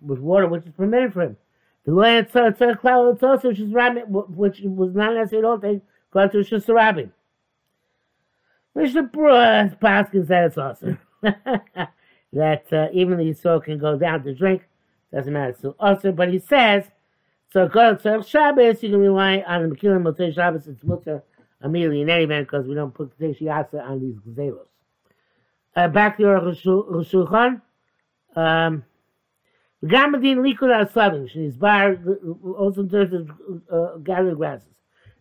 with 0.00 0.18
water 0.18 0.46
which 0.46 0.64
is 0.64 0.72
permitted 0.76 1.12
for 1.12 1.22
him. 1.22 1.36
The 1.84 1.94
land 1.94 2.28
tzarech 2.28 2.80
klal 2.80 3.18
tzos, 3.18 3.44
which 3.44 3.60
is 3.60 3.72
rabbi, 3.72 4.00
which 4.02 4.60
was 4.62 4.94
not 4.94 5.14
necessary 5.14 5.40
at 5.40 5.44
all. 5.44 5.58
They 5.58 5.80
got 6.12 6.32
to 6.32 6.40
a 6.40 6.74
rabbi. 6.74 7.04
Mishnah 8.74 9.04
Paskin 9.04 10.26
said 10.26 10.44
it's 10.44 10.58
awesome 10.58 10.98
that 11.22 12.72
uh, 12.72 12.88
even 12.92 13.16
the 13.16 13.24
Yisrael 13.24 13.62
can 13.62 13.78
go 13.78 13.98
down 13.98 14.22
to 14.24 14.34
drink 14.34 14.62
doesn't 15.12 15.32
matter. 15.32 15.56
So 15.60 15.74
also, 15.80 16.12
but 16.12 16.28
he 16.28 16.38
says, 16.38 16.84
so 17.52 17.66
go 17.66 17.94
to 17.94 18.22
Shabbos, 18.22 18.82
you 18.82 18.90
can 18.90 19.00
rely 19.00 19.42
on 19.46 19.68
the 19.68 19.74
Mekilim 19.74 20.02
Motzei 20.02 20.34
Shabbos, 20.34 20.66
it's 20.68 20.84
mutter 20.84 21.22
immediately 21.64 22.02
in 22.02 22.10
any 22.10 22.24
event 22.24 22.46
because 22.46 22.66
we 22.66 22.74
don't 22.74 22.94
put 22.94 23.18
Kadesh 23.18 23.40
Yasa 23.40 23.82
on 23.82 24.00
these 24.00 24.16
Gzeros. 24.16 24.66
Uh, 25.74 25.88
back 25.88 26.16
to 26.16 26.22
your 26.22 26.40
Shulchan. 26.40 27.62
Um, 28.36 28.84
The 29.80 29.88
gamadin 29.88 30.38
Likud 30.38 30.92
Aslavim, 30.92 31.30
Shnizbar, 31.30 32.58
also 32.58 32.80
in 32.80 32.88
terms 32.88 33.12
of 33.12 33.30
uh, 33.72 33.96
gathering 33.98 34.34
grasses. 34.34 34.66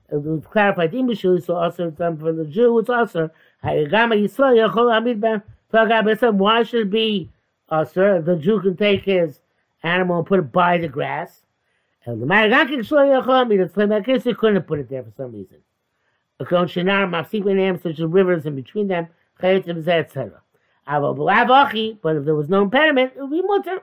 It 0.09 0.23
was 0.23 0.45
clarified 0.45 0.93
in 0.95 1.07
Bishul, 1.07 1.43
so 1.43 1.55
also 1.55 1.91
for 1.91 2.31
the 2.31 2.45
Jew, 2.45 2.79
it's 2.79 2.89
also 2.89 3.29
Hayagama 3.63 4.15
Yisrael 4.15 4.67
Yachol 4.67 4.95
Amid 4.95 5.19
Ben 5.19 5.43
Why 6.37 6.63
should 6.63 6.87
it 6.87 6.89
be 6.89 7.29
also 7.69 8.21
the 8.21 8.37
Jew 8.37 8.61
can 8.61 8.77
take 8.77 9.03
his 9.03 9.41
animal 9.83 10.19
and 10.19 10.25
put 10.25 10.39
it 10.39 10.51
by 10.51 10.77
the 10.77 10.87
grass? 10.87 11.41
And 12.05 12.21
the 12.21 12.25
Maragankin 12.25 12.79
Yisrael 12.79 13.21
Yachol 13.21 13.41
Amid 13.43 13.91
I 13.91 13.99
guess 13.99 14.23
they 14.23 14.33
couldn't 14.33 14.63
put 14.63 14.79
it 14.79 14.89
there 14.89 15.03
for 15.03 15.11
some 15.17 15.33
reason. 15.33 15.57
Akon 16.39 16.69
Shinar 16.69 17.05
Mafsik 17.07 17.43
names 17.43 17.83
such 17.83 17.99
as 17.99 18.05
rivers 18.05 18.45
in 18.45 18.55
between 18.55 18.87
them, 18.87 19.07
Chayitim 19.41 19.79
etc. 19.79 20.41
But 20.87 22.15
if 22.15 22.25
there 22.25 22.35
was 22.35 22.47
no 22.47 22.61
impediment, 22.63 23.13
it 23.15 23.21
would 23.21 23.31
be 23.31 23.41
mutter. 23.41 23.81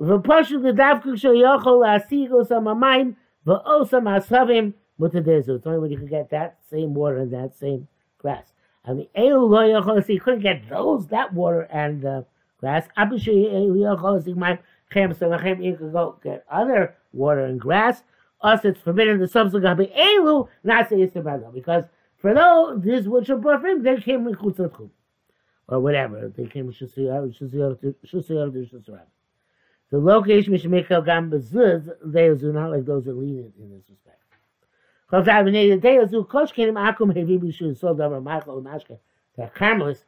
ופשוט 0.00 0.62
דווקא 0.62 1.10
כשהוא 1.14 1.34
יכול 1.34 1.80
להשיג 1.82 2.32
אותם 2.32 2.68
המים 2.68 3.12
ואוסם 3.46 4.08
הסבים 4.08 4.72
מותדזו. 4.98 5.56
It's 5.56 5.66
only 5.66 5.78
when 5.78 5.90
you 5.90 5.98
can 5.98 6.06
get 6.06 6.30
that 6.30 6.58
same 6.70 6.94
water 6.94 7.18
and 7.18 7.32
that 7.32 7.54
same 7.54 7.88
grass. 8.18 8.52
I 8.84 8.92
mean, 8.94 9.08
Elu 9.16 9.48
lo 9.50 9.80
יכול 9.80 9.94
להשיג, 9.94 10.16
you 10.16 10.20
couldn't 10.20 10.40
get 10.40 10.68
those, 10.68 11.06
that 11.08 11.32
water 11.32 11.62
and 11.70 12.04
uh, 12.04 12.22
grass. 12.60 12.88
אבא 12.96 13.18
שהוא 13.18 13.76
יכול 13.76 14.12
להשיג 14.12 14.38
מים 14.38 14.56
חם, 14.92 15.10
so 15.18 15.26
לכם 15.26 15.58
you 15.60 15.76
could 15.76 15.92
go 15.92 16.16
get 16.22 16.44
other 16.50 16.94
water 17.12 17.44
and 17.44 17.60
grass. 17.60 18.02
Us, 18.42 18.64
it's 18.64 18.80
forbidden 18.80 19.20
the 19.20 19.28
subsequent 19.28 19.78
be 19.78 19.86
Elu, 19.86 20.48
not 20.64 20.88
say 20.88 20.96
Yisrael, 20.96 21.52
because 21.54 21.84
for 22.16 22.34
those, 22.34 22.82
this 22.82 23.06
which 23.06 23.30
are 23.30 23.36
brought 23.36 23.60
from, 23.60 23.82
they 23.82 23.96
came 23.96 24.26
in 24.26 24.34
Chutzatchum. 24.34 24.90
Or 25.68 25.78
whatever, 25.78 26.32
they 26.36 26.46
came 26.46 26.66
in 26.66 26.72
Shusiyah, 26.72 27.40
Shusiyah, 27.40 27.94
Shusiyah, 28.04 28.72
Shusiyah. 28.72 29.00
The 29.89 29.99
location 29.99 30.51
which 30.51 30.65
make 30.65 30.89
gam 30.89 31.31
bezuz, 31.31 31.89
they 32.03 32.27
are 32.27 32.53
not 32.53 32.71
like 32.71 32.85
those 32.85 33.05
that 33.05 33.17
lead 33.17 33.53
in 33.57 33.69
this 33.69 33.83
respect. 33.89 34.21
Because 35.09 35.27
I 35.29 35.43
mean, 35.43 35.69
the 35.69 35.77
day 35.77 35.97
of 35.97 36.11
Kosh 36.27 36.51
came 36.51 36.73
akum 36.73 37.15
heavy 37.15 37.37
bishu 37.37 37.77
so 37.77 37.95
davar 37.95 38.21
Michael 38.21 38.61
mashke. 38.61 38.97
The 39.37 39.49
Carmelist, 39.55 40.03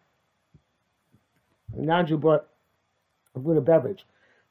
non-Jew 1.73 2.17
brought 2.17 2.47
a 3.35 3.39
beverage 3.61 4.05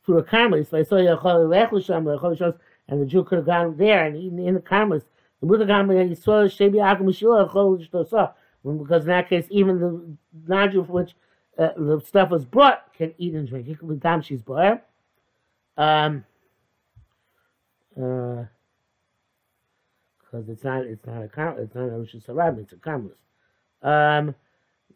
through 0.06 0.18
a 0.18 0.22
Carmelist. 0.22 0.72
I 0.72 0.82
saw 0.82 0.96
Yachol 0.96 1.48
Lechlusham, 1.48 2.04
Lechlusham, 2.04 2.56
and 2.88 3.02
the 3.02 3.06
Jew 3.06 3.24
could 3.24 3.38
have 3.38 3.46
gone 3.46 3.76
there 3.76 4.06
and 4.06 4.16
eaten 4.16 4.38
in 4.38 4.54
the 4.54 4.60
Carmelist. 4.60 5.04
The 5.40 5.46
Buddha 5.46 5.66
Carmelist, 5.66 6.08
he 6.08 6.14
saw 6.14 6.44
Shebi 6.44 6.76
akum 6.76 7.02
mishila 7.02 7.50
Lechlusham, 7.50 8.32
because 8.78 9.02
in 9.02 9.08
that 9.08 9.28
case, 9.28 9.46
even 9.50 9.78
the 9.78 10.16
non-Jew 10.46 10.84
for 10.84 10.92
which 10.92 11.14
uh, 11.58 11.70
the 11.76 12.00
stuff 12.00 12.30
was 12.30 12.46
brought 12.46 12.94
can 12.94 13.12
eat 13.18 13.34
and 13.34 13.46
drink. 13.46 13.66
He 13.66 13.74
could 13.74 13.88
be 13.88 13.96
damn 13.96 14.22
she's 14.22 14.40
brought. 14.40 14.84
Um, 15.78 16.24
uh, 17.96 18.42
because 20.18 20.48
it's 20.48 20.64
not 20.64 20.84
it's 20.84 21.06
not 21.06 21.22
a 21.22 21.28
car 21.28 21.56
it's 21.58 21.74
not 21.74 21.84
a 21.84 21.90
Rosh 21.90 22.16
Hashanah, 22.16 22.62
it's 22.62 22.72
a 22.72 22.76
Karmelis. 22.76 23.14
Um, 23.80 24.34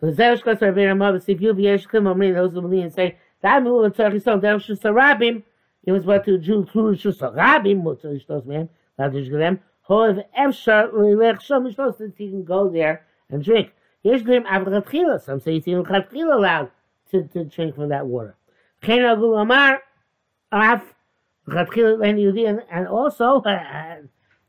V'zesh 0.03 0.43
kos 0.43 0.61
Rabbi 0.61 0.85
Ramah 0.85 1.13
v'siv 1.13 1.39
v'yesh 1.39 1.87
klim 1.87 2.09
omri 2.09 2.33
those 2.33 2.53
who 2.53 2.63
believe 2.63 2.83
and 2.83 2.93
say 2.93 3.17
that 3.43 3.63
move 3.63 3.85
of 3.85 3.93
Tzarech 3.93 4.15
Yisrael 4.15 4.41
der 4.41 4.55
Rosh 4.55 4.71
Hashanah 4.71 5.45
it 5.85 5.93
was 5.93 6.05
what 6.05 6.25
to 6.25 6.37
Jew 6.39 6.67
through 6.67 6.89
Rosh 6.89 7.07
Hashanah 7.07 7.77
what 7.81 8.03
to 8.03 8.09
Yishtos 8.09 8.45
man 8.45 8.69
not 8.99 9.13
to 9.13 9.19
Yishtos 9.19 9.61
however 9.87 10.25
efshar 10.37 10.93
l'ilech 10.93 11.37
shom 11.37 11.73
Yishtos 11.73 11.99
that 11.99 12.15
he 12.19 12.29
can 12.29 12.43
go 12.43 12.69
there 12.69 13.07
and 13.31 13.45
drink. 13.45 13.73
Yesh 14.03 14.23
glim 14.23 14.43
avratchila 14.43 15.23
some 15.23 15.39
say 15.39 15.59
it's 15.59 15.69
even 15.69 15.85
chatchila 15.85 16.35
allowed 16.35 16.71
to, 17.13 17.23
to 17.29 17.45
drink 17.45 17.77
from 17.77 17.91
that 17.91 18.05
water. 18.05 18.35
Chen 18.83 18.99
agul 18.99 19.41
amar 19.41 19.81
af 20.53 20.83
and 21.49 22.89
also 22.89 23.43
uh, 23.43 23.97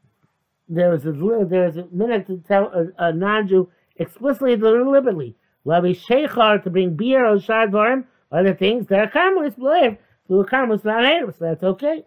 there 0.69 0.93
is 0.93 1.05
a 1.05 1.11
there 1.49 1.67
is 1.67 1.77
a 1.77 1.87
minute 1.91 2.27
to 2.27 2.37
tell 2.47 2.65
a, 2.73 3.07
a 3.07 3.13
non-Jew 3.13 3.69
explicitly 3.95 4.55
deliberately 4.55 5.35
Lavi 5.65 5.97
Sheikhar 5.97 6.61
to 6.63 6.69
bring 6.69 6.95
beer 6.95 7.25
or 7.25 7.37
shadvarim 7.37 8.05
other 8.31 8.53
things 8.53 8.87
that 8.87 8.99
are 8.99 9.07
karmelis 9.07 9.57
believe 9.57 9.97
to 10.27 10.39
a 10.39 10.45
karmelis 10.45 10.83
not 10.83 11.05
haters 11.05 11.35
so 11.39 11.45
that's 11.45 11.63
okay. 11.63 12.03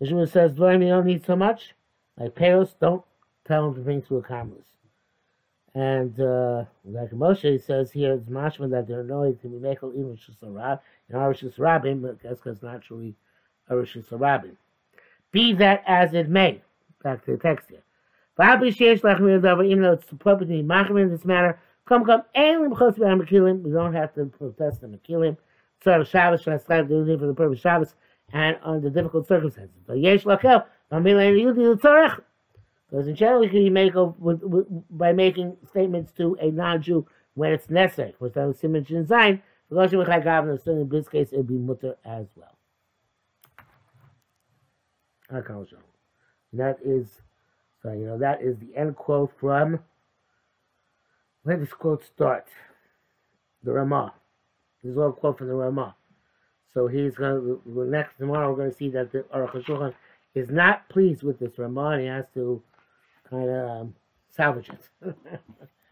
The 0.00 0.06
Jew 0.06 0.26
says 0.26 0.52
Dvarim 0.52 0.82
you 0.82 0.90
don't 0.90 1.06
need 1.06 1.24
so 1.24 1.36
much 1.36 1.74
like 2.18 2.34
Peros 2.34 2.74
don't 2.80 3.04
tell 3.46 3.68
him 3.68 3.74
to 3.74 3.80
bring 3.80 4.02
to 4.02 4.18
a 4.18 4.22
karmelis. 4.22 4.66
And 5.74 6.18
uh, 6.20 6.64
like 6.84 7.10
Moshe 7.12 7.62
says 7.64 7.90
here, 7.90 8.12
it's 8.14 8.28
mashma 8.28 8.70
that 8.70 8.86
they're 8.86 9.00
annoyed 9.00 9.40
to 9.40 9.48
be 9.48 9.56
mekel 9.56 9.94
even 9.94 10.18
shusarab 10.18 10.80
in 11.08 11.16
Arishus 11.16 11.58
Rabin, 11.58 12.02
but 12.02 12.22
that's 12.22 12.40
because 12.42 12.62
naturally 12.62 13.14
Arishus 13.70 14.04
Rabin. 14.10 14.56
Be 15.30 15.54
that 15.54 15.82
as 15.86 16.12
it 16.12 16.28
may, 16.28 16.60
back 17.02 17.24
to 17.24 17.32
the 17.32 17.38
text 17.38 17.70
here. 17.70 17.82
Even 18.38 19.82
though 19.82 19.92
it's 19.92 20.12
appropriate 20.12 20.48
to 20.48 20.54
be 20.54 20.62
machmir 20.62 21.02
in 21.02 21.10
this 21.10 21.24
matter, 21.24 21.58
come 21.86 22.04
come 22.04 22.22
and 22.34 22.70
we 22.70 23.72
don't 23.72 23.94
have 23.94 24.14
to 24.14 24.26
protest 24.26 24.82
the 24.82 24.88
Mekilim. 24.88 25.36
So 25.84 26.04
Shabbos 26.04 26.44
have 26.44 26.66
to 26.66 27.18
for 27.18 27.26
the 27.26 27.34
purpose 27.34 27.58
of 27.58 27.62
Shabbos 27.62 27.94
and 28.32 28.58
under 28.62 28.90
difficult 28.90 29.26
circumstances. 29.26 29.76
But 29.86 29.98
yesh 29.98 30.24
lakel, 30.24 30.64
because 32.92 33.08
in 33.08 33.16
general, 33.16 33.48
can 33.48 33.72
make 33.72 33.94
a, 33.94 34.04
with, 34.04 34.42
with, 34.42 34.66
by 34.90 35.14
making 35.14 35.56
statements 35.70 36.12
to 36.12 36.36
a 36.42 36.50
non-Jew 36.50 37.06
when 37.32 37.50
it's 37.50 37.70
necessary. 37.70 38.14
For 38.18 38.26
example, 38.26 38.52
Simon 38.60 38.84
Zain, 38.84 39.40
in 39.70 40.88
this 40.90 41.08
case, 41.08 41.32
it 41.32 41.38
would 41.38 41.48
be 41.48 41.56
mutter 41.56 41.96
as 42.04 42.26
well. 42.36 42.54
That 46.52 46.76
is, 46.84 47.08
so 47.82 47.92
you 47.92 48.04
know, 48.04 48.18
that 48.18 48.42
is 48.42 48.58
the 48.58 48.76
end 48.76 48.94
quote 48.96 49.32
from, 49.40 49.80
where 51.44 51.56
does 51.56 51.68
this 51.68 51.74
quote 51.74 52.04
start? 52.04 52.46
The 53.64 53.72
Ramah. 53.72 54.12
This 54.82 54.92
is 54.92 54.98
all 54.98 55.12
quote 55.12 55.38
from 55.38 55.48
the 55.48 55.54
Ramah. 55.54 55.96
So 56.74 56.88
he's 56.88 57.14
going 57.14 57.58
to, 57.64 57.84
next, 57.86 58.18
tomorrow 58.18 58.50
we're 58.50 58.56
going 58.56 58.70
to 58.70 58.76
see 58.76 58.90
that 58.90 59.12
the 59.12 59.20
Aruch 59.34 59.94
is 60.34 60.50
not 60.50 60.86
pleased 60.90 61.22
with 61.22 61.38
this 61.38 61.56
Ramah 61.56 61.92
and 61.92 62.02
he 62.02 62.08
has 62.08 62.26
to 62.34 62.62
Um, 63.32 63.94
salvage 64.28 64.70
it. 64.70 65.16